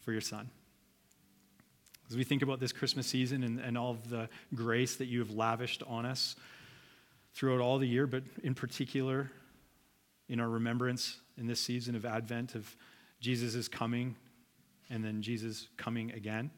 for 0.00 0.12
your 0.12 0.20
Son. 0.20 0.48
As 2.08 2.16
we 2.16 2.24
think 2.24 2.42
about 2.42 2.60
this 2.60 2.72
Christmas 2.72 3.06
season 3.06 3.42
and, 3.42 3.58
and 3.58 3.76
all 3.76 3.90
of 3.90 4.08
the 4.08 4.28
grace 4.54 4.96
that 4.96 5.06
you 5.06 5.18
have 5.18 5.30
lavished 5.30 5.82
on 5.86 6.06
us 6.06 6.36
throughout 7.34 7.60
all 7.60 7.78
the 7.78 7.88
year, 7.88 8.06
but 8.06 8.22
in 8.42 8.54
particular 8.54 9.30
in 10.28 10.40
our 10.40 10.48
remembrance 10.48 11.20
in 11.36 11.46
this 11.46 11.60
season 11.60 11.94
of 11.94 12.04
Advent 12.04 12.54
of 12.54 12.76
Jesus 13.20 13.68
coming 13.68 14.14
and 14.90 15.04
then 15.04 15.22
Jesus 15.22 15.68
coming 15.76 16.12
again. 16.12 16.50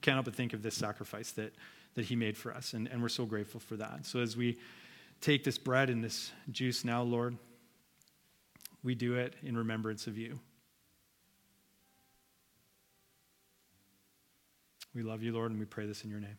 Can't 0.00 0.16
help 0.16 0.26
but 0.26 0.34
think 0.34 0.52
of 0.52 0.62
this 0.62 0.74
sacrifice 0.74 1.32
that, 1.32 1.54
that 1.94 2.04
he 2.04 2.14
made 2.14 2.36
for 2.36 2.52
us, 2.52 2.74
and, 2.74 2.88
and 2.88 3.00
we're 3.00 3.08
so 3.08 3.24
grateful 3.24 3.58
for 3.58 3.76
that. 3.76 4.04
So 4.04 4.20
as 4.20 4.36
we 4.36 4.58
take 5.24 5.42
this 5.42 5.56
bread 5.56 5.88
and 5.88 6.04
this 6.04 6.32
juice 6.50 6.84
now, 6.84 7.02
Lord, 7.02 7.38
we 8.82 8.94
do 8.94 9.14
it 9.14 9.34
in 9.42 9.56
remembrance 9.56 10.06
of 10.06 10.18
you. 10.18 10.38
We 14.94 15.02
love 15.02 15.22
you, 15.22 15.32
Lord, 15.32 15.50
and 15.50 15.58
we 15.58 15.64
pray 15.64 15.86
this 15.86 16.04
in 16.04 16.10
your 16.10 16.20
name. 16.20 16.36